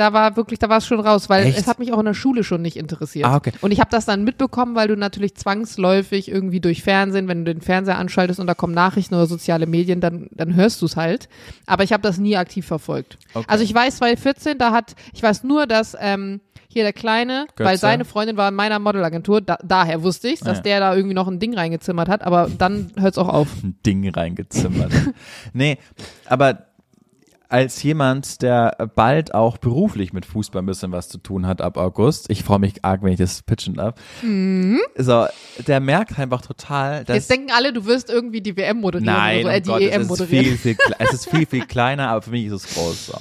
[0.00, 1.58] Da war wirklich, da war es schon raus, weil Echt?
[1.58, 3.26] es hat mich auch in der Schule schon nicht interessiert.
[3.26, 3.52] Ah, okay.
[3.60, 7.52] Und ich habe das dann mitbekommen, weil du natürlich zwangsläufig irgendwie durch Fernsehen, wenn du
[7.52, 10.96] den Fernseher anschaltest und da kommen Nachrichten oder soziale Medien, dann, dann hörst du es
[10.96, 11.28] halt.
[11.66, 13.18] Aber ich habe das nie aktiv verfolgt.
[13.34, 13.44] Okay.
[13.46, 17.66] Also ich weiß 2014, da hat, ich weiß nur, dass ähm, hier der Kleine, weil
[17.66, 17.78] Götze?
[17.80, 20.62] seine Freundin war in meiner Modelagentur, da, daher wusste ich, dass Ja.
[20.62, 23.48] der da irgendwie noch ein Ding reingezimmert hat, aber dann hört es auch auf.
[23.62, 24.92] ein Ding reingezimmert.
[25.52, 25.76] nee,
[26.26, 26.69] aber
[27.50, 31.76] als jemand, der bald auch beruflich mit Fußball ein bisschen was zu tun hat ab
[31.76, 33.94] August, ich freue mich arg, wenn ich das pitchen darf,
[34.96, 35.26] so,
[35.66, 39.44] der merkt einfach total, dass Jetzt denken alle, du wirst irgendwie die WM moderieren Nein,
[39.44, 40.44] oder so, äh, die Gottes, EM es ist moderieren.
[40.44, 43.06] viel, viel, es ist viel, viel kleiner, aber für mich ist es groß.
[43.06, 43.18] So.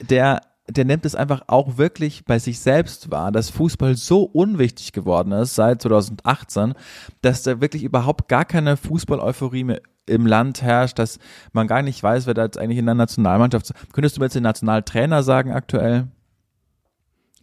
[0.00, 4.92] Der, der nimmt es einfach auch wirklich bei sich selbst wahr, dass Fußball so unwichtig
[4.92, 6.74] geworden ist seit 2018,
[7.20, 11.18] dass da wirklich überhaupt gar keine Fußball-Euphorie mehr im Land herrscht, dass
[11.52, 13.72] man gar nicht weiß, wer da jetzt eigentlich in der Nationalmannschaft.
[13.92, 16.08] Könntest du mir jetzt den Nationaltrainer sagen aktuell?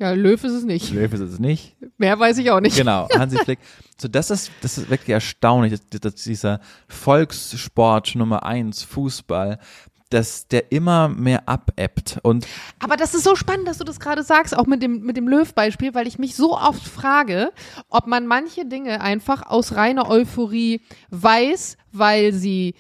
[0.02, 0.92] Ja, Löw ist es nicht.
[0.92, 1.76] Löw ist es nicht.
[2.00, 2.76] Mehr weiß ich auch nicht.
[2.76, 3.60] Genau, Hansi Flick.
[4.00, 9.60] So, das ist, das ist wirklich erstaunlich, dass, dass dieser Volkssport Nummer eins, Fußball,
[10.14, 12.20] dass der immer mehr abebbt.
[12.24, 12.48] Und
[12.80, 15.28] Aber das ist so spannend, dass du das gerade sagst, auch mit dem, mit dem
[15.28, 17.52] Löw-Beispiel, weil ich mich so oft frage,
[17.90, 22.76] ob man manche Dinge einfach aus reiner Euphorie weiß, weil sie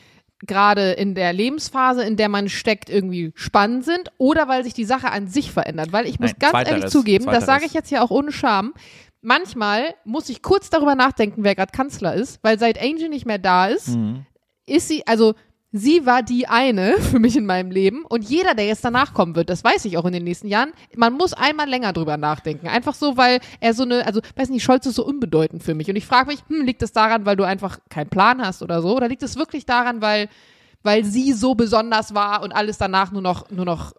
[0.47, 4.85] gerade in der Lebensphase, in der man steckt, irgendwie spannend sind oder weil sich die
[4.85, 5.93] Sache an sich verändert.
[5.93, 7.65] Weil ich muss Nein, ganz zweiteres, ehrlich zugeben, das sage zweiteres.
[7.67, 8.73] ich jetzt hier auch ohne Scham,
[9.21, 13.37] manchmal muss ich kurz darüber nachdenken, wer gerade Kanzler ist, weil seit Angie nicht mehr
[13.37, 14.25] da ist, Mhm.
[14.65, 15.35] ist sie, also
[15.71, 19.35] sie war die eine für mich in meinem Leben und jeder, der jetzt danach kommen
[19.35, 22.67] wird, das weiß ich auch in den nächsten Jahren, man muss einmal länger drüber nachdenken.
[22.67, 25.89] Einfach so, weil er so eine, also weiß nicht, Scholz ist so unbedeutend für mich
[25.89, 28.81] und ich frage mich, hm, liegt es daran, weil du einfach keinen Plan hast oder
[28.81, 30.29] so oder liegt es wirklich daran, weil
[30.83, 33.93] weil sie so besonders war und alles danach nur noch nur noch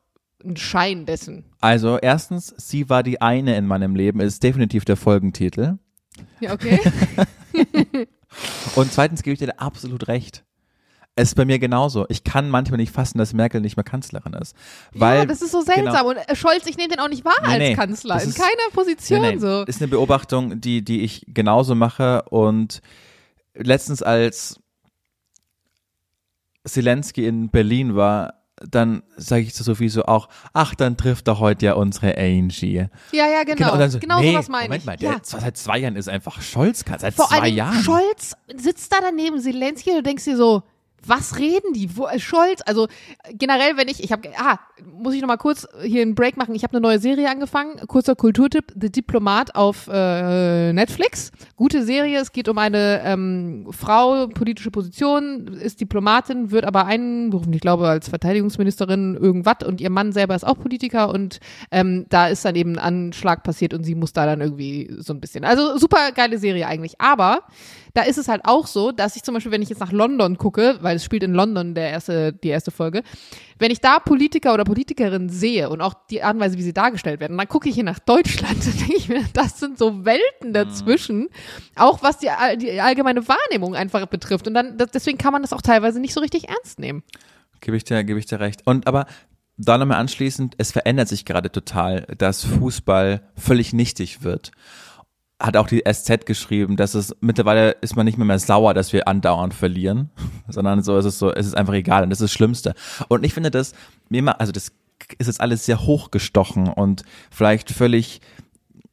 [0.45, 1.45] ein Schein dessen.
[1.61, 5.79] also erstens, sie war die eine in meinem Leben, ist definitiv der Folgentitel.
[6.41, 6.81] Ja, okay.
[8.75, 10.45] Und zweitens gebe ich dir da absolut recht.
[11.15, 12.07] Es ist bei mir genauso.
[12.09, 14.57] Ich kann manchmal nicht fassen, dass Merkel nicht mehr Kanzlerin ist.
[14.93, 16.09] Weil, ja, das ist so seltsam genau.
[16.09, 18.39] und äh, Scholz, ich nehme den auch nicht wahr Nee, als nee, Kanzler in ist-
[18.39, 19.63] keiner Position nein, so.
[19.65, 22.23] Ist eine Beobachtung, die, die ich genauso mache.
[22.31, 22.81] Und
[23.55, 24.59] letztens, als
[26.67, 31.39] Zelensky in Berlin war, dann sage ich zu Sophie so auch, ach, dann trifft er
[31.41, 32.87] heute ja unsere Angie.
[33.11, 33.73] Ja, ja, genau.
[33.73, 34.87] und dann so, genau nee, sowas meine Moment ich.
[34.87, 35.19] mal, der ja.
[35.23, 37.83] seit zwei Jahren ist einfach Scholz, seit Vor zwei Jahren.
[37.83, 40.63] Scholz sitzt da daneben Zelensky und du denkst dir so,
[41.07, 41.97] was reden die?
[41.97, 42.89] Wo, äh, Scholz, also
[43.33, 46.55] generell, wenn ich, ich habe, ah, muss ich noch mal kurz hier einen Break machen.
[46.55, 51.33] Ich habe eine neue Serie angefangen, kurzer Kulturtipp, The Diplomat auf äh, Netflix.
[51.57, 57.53] Gute Serie, es geht um eine ähm, Frau, politische Position, ist Diplomatin, wird aber einberufen,
[57.53, 61.41] ich glaube als Verteidigungsministerin irgendwas und ihr Mann selber ist auch Politiker und
[61.71, 65.13] ähm, da ist dann eben ein Anschlag passiert und sie muss da dann irgendwie so
[65.13, 67.43] ein bisschen, also super geile Serie eigentlich, aber
[67.95, 70.39] da ist es halt auch so, dass ich zum Beispiel, wenn ich jetzt nach London
[70.39, 73.03] gucke, weil es spielt in London der erste, die erste Folge,
[73.59, 76.73] wenn ich da Politiker oder Politikerinnen sehe und auch die Art und Weise, wie sie
[76.73, 80.05] dargestellt werden, dann gucke ich hier nach Deutschland, dann denke ich mir, das sind so
[80.05, 81.29] Welten dazwischen,
[81.77, 82.29] auch was die,
[82.59, 84.47] die allgemeine Wahrnehmung einfach betrifft.
[84.47, 87.03] Und dann, deswegen kann man das auch teilweise nicht so richtig ernst nehmen.
[87.61, 88.67] Gebe ich dir, gebe ich dir recht.
[88.67, 89.07] Und aber
[89.57, 94.51] da nochmal anschließend, es verändert sich gerade total, dass Fußball völlig nichtig wird.
[95.43, 98.93] Hat auch die SZ geschrieben, dass es mittlerweile ist man nicht mehr, mehr sauer, dass
[98.93, 100.11] wir andauernd verlieren,
[100.49, 102.75] sondern so ist es so, es ist einfach egal und das ist das Schlimmste.
[103.09, 103.73] Und ich finde das,
[104.39, 104.73] also das
[105.19, 108.21] ist jetzt alles sehr hochgestochen und vielleicht völlig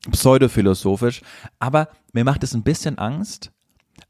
[0.10, 1.22] pseudophilosophisch,
[1.60, 3.52] aber mir macht es ein bisschen Angst,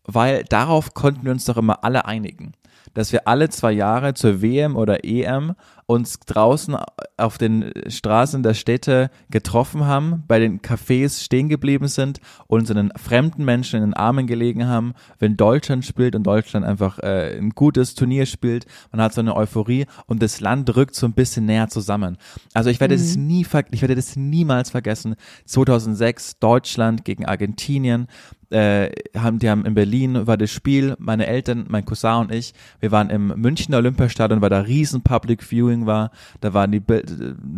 [0.05, 2.53] weil darauf konnten wir uns doch immer alle einigen,
[2.93, 5.55] dass wir alle zwei Jahre zur WM oder EM
[5.89, 6.77] uns draußen
[7.17, 12.91] auf den Straßen der Städte getroffen haben, bei den Cafés stehen geblieben sind, uns einen
[12.95, 17.49] fremden Menschen in den Armen gelegen haben, wenn Deutschland spielt und Deutschland einfach äh, ein
[17.49, 21.45] gutes Turnier spielt, man hat so eine Euphorie und das Land rückt so ein bisschen
[21.45, 22.17] näher zusammen.
[22.53, 25.15] Also ich werde das nie, ver ich werde das niemals vergessen.
[25.45, 28.07] 2006 Deutschland gegen Argentinien
[28.51, 32.53] äh, haben, die haben in Berlin war das Spiel, meine Eltern, mein Cousin und ich,
[32.79, 36.11] wir waren im Münchner Olympiastadion, weil da riesen Public Viewing war,
[36.41, 37.03] da war die äh,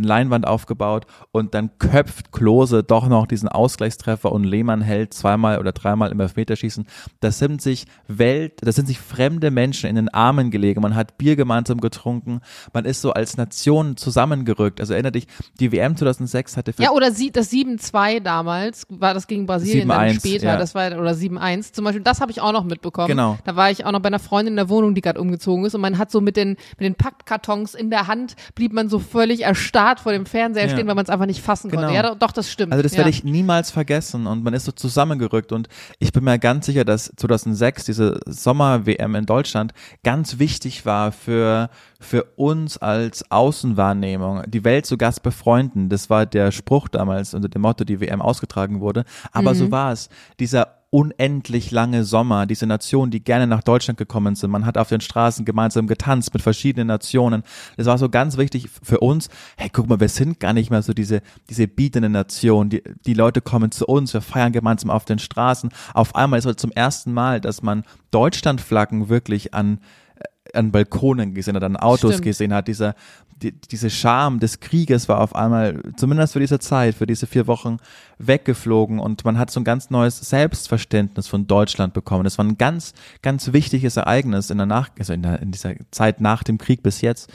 [0.01, 5.71] Leinwand aufgebaut und dann köpft Klose doch noch diesen Ausgleichstreffer und Lehmann hält zweimal oder
[5.71, 6.85] dreimal im Elfmeterschießen.
[7.19, 11.17] Das sind sich Welt, das sind sich fremde Menschen in den Armen gelegen, man hat
[11.17, 12.41] Bier gemeinsam getrunken,
[12.73, 14.79] man ist so als Nation zusammengerückt.
[14.79, 15.27] Also erinnere dich,
[15.59, 20.09] die WM 2006 hatte Ja, oder sie, das 7-2 damals, war das gegen Brasilien dann
[20.09, 20.57] 7-1, später, ja.
[20.57, 23.07] das war, oder 7-1 zum Beispiel, das habe ich auch noch mitbekommen.
[23.07, 23.37] Genau.
[23.45, 25.75] Da war ich auch noch bei einer Freundin in der Wohnung, die gerade umgezogen ist
[25.75, 28.10] und man hat so mit den, mit den Pappkartons in der Hand,
[28.55, 30.69] blieb man so völlig erstarrt vor dem Fernseher Ja.
[30.71, 31.83] stehen, weil man es einfach nicht fassen Genau.
[31.83, 31.95] konnte.
[31.95, 32.71] Ja, doch, das stimmt.
[32.71, 32.99] Also das ja.
[32.99, 35.67] werde ich niemals vergessen und man ist so zusammengerückt und
[35.99, 41.69] ich bin mir ganz sicher, dass 2006 diese Sommer-WM in Deutschland ganz wichtig war für,
[41.99, 45.89] für uns als Außenwahrnehmung, die Welt zu Gast befreunden.
[45.89, 49.05] Das war der Spruch damals unter dem Motto, die WM ausgetragen wurde.
[49.31, 50.09] Aber so war es.
[50.39, 54.51] Dieser unendlich lange Sommer, diese Nationen, die gerne nach Deutschland gekommen sind.
[54.51, 57.43] Man hat auf den Straßen gemeinsam getanzt mit verschiedenen Nationen.
[57.77, 59.29] Das war so ganz wichtig für uns.
[59.55, 62.69] Hey, guck mal, wir sind gar nicht mehr so diese, diese bietende Nation.
[62.69, 65.71] Die, die Leute kommen zu uns, wir feiern gemeinsam auf den Straßen.
[65.93, 69.79] Auf einmal ist es zum ersten Mal, dass man Deutschlandflaggen wirklich an
[70.15, 72.25] äh, an Balkonen gesehen hat, an Autos Stimmt.
[72.25, 72.67] gesehen hat.
[72.67, 72.95] Dieser,
[73.41, 77.47] die, diese Scham des Krieges war auf einmal, zumindest für diese Zeit, für diese vier
[77.47, 77.77] Wochen,
[78.17, 82.23] weggeflogen und man hat so ein ganz neues Selbstverständnis von Deutschland bekommen.
[82.23, 85.73] Das war ein ganz, ganz wichtiges Ereignis in der Nach also in, der, in dieser
[85.91, 87.31] Zeit nach dem Krieg bis jetzt.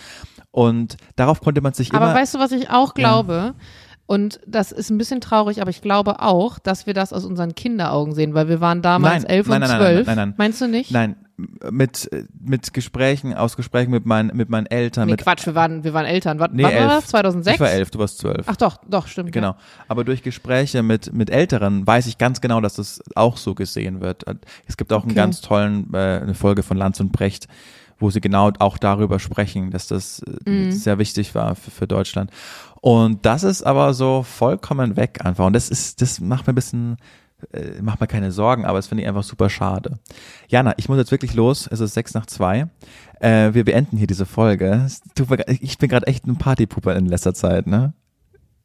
[0.51, 2.15] Und darauf konnte man sich Aber immer.
[2.15, 3.55] weißt du, was ich auch glaube?
[4.07, 7.57] Und das ist ein bisschen traurig, aber ich glaube auch, dass wir das aus unseren
[7.57, 10.07] Kinderaugen sehen, weil wir waren damals Nein, elf nein, und nein, nein, zwölf.
[10.07, 10.35] nein, nein, nein.
[10.39, 10.91] Meinst du nicht?
[10.93, 11.17] Nein,
[11.71, 12.09] mit,
[12.41, 15.07] mit Gesprächen, aus Gesprächen mit meinen, mit meinen Eltern.
[15.07, 16.39] Nee, mit, Quatsch, wir waren, wir waren Eltern.
[16.39, 17.07] Wann, Nee, wann war das?
[17.09, 17.55] 2006?
[17.55, 18.47] Ich war elf, du warst zwölf.
[18.47, 19.33] Ach doch, doch, stimmt.
[19.33, 19.55] Genau.
[19.89, 24.01] Aber durch Gespräche mit, mit Älteren weiß ich ganz genau, dass das auch so gesehen
[24.01, 24.25] wird.
[24.67, 25.17] Es gibt auch einen Okay.
[25.21, 27.49] ganz tollen, äh, eine Folge von Lanz und Brecht,
[27.99, 30.73] wo sie genau auch darüber sprechen, dass das äh, Mhm.
[30.73, 32.31] sehr wichtig war für, für Deutschland.
[32.81, 35.47] Und das ist aber so vollkommen weg einfach.
[35.47, 36.97] Und das ist, das macht mir ein bisschen,
[37.53, 39.99] äh, macht mir keine Sorgen, aber das finde ich einfach super schade.
[40.49, 41.69] Jana, ich muss jetzt wirklich los.
[41.71, 42.69] Es ist sechs nach zwei.
[43.21, 44.85] Äh, wir beenden hier diese Folge.
[44.87, 45.03] Es
[45.61, 47.93] Ich bin gerade echt ein Partypuper in letzter Zeit, ne?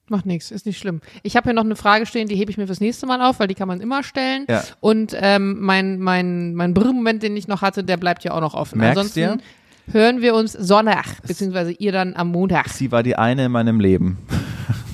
[0.09, 0.99] Macht nichts, ist nicht schlimm.
[1.24, 3.39] Ich habe hier noch eine Frage stehen, die hebe ich mir fürs nächste Mal auf,
[3.39, 4.45] weil die kann man immer stellen.
[4.49, 4.63] Ja.
[4.82, 8.53] Und ähm, mein, mein, mein Brr-Moment, den ich noch hatte, der bleibt ja auch noch
[8.53, 8.80] offen.
[8.80, 9.41] Merkst Ansonsten
[9.89, 12.69] hören wir uns Sonntag, beziehungsweise ihr dann am Montag.
[12.69, 14.17] Sie war die eine in meinem Leben.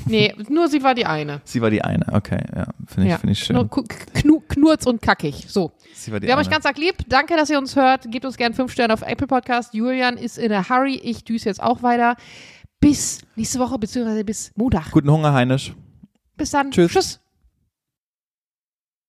[0.09, 1.41] Nee, nur sie war die eine.
[1.43, 3.17] Sie war die eine, okay, ja, finde ich, ja.
[3.17, 3.55] finde ich schön.
[3.55, 5.45] Nur knu, knurz und kackig.
[5.47, 5.71] So.
[5.93, 6.95] Sie war die Wir haben euch ganz arg lieb.
[7.07, 8.09] Danke, dass ihr uns hört.
[8.11, 9.73] Gebt uns gerne fünf Sterne auf Apple Podcast.
[9.73, 10.95] Julian ist in a hurry.
[10.95, 12.15] Ich düse jetzt auch weiter.
[12.79, 14.91] Bis nächste Woche, beziehungsweise bis Montag.
[14.91, 15.73] Guten Hunger, Heinisch.
[16.37, 16.71] Bis dann.
[16.71, 16.91] Tschüss.
[16.91, 17.19] Tschüss.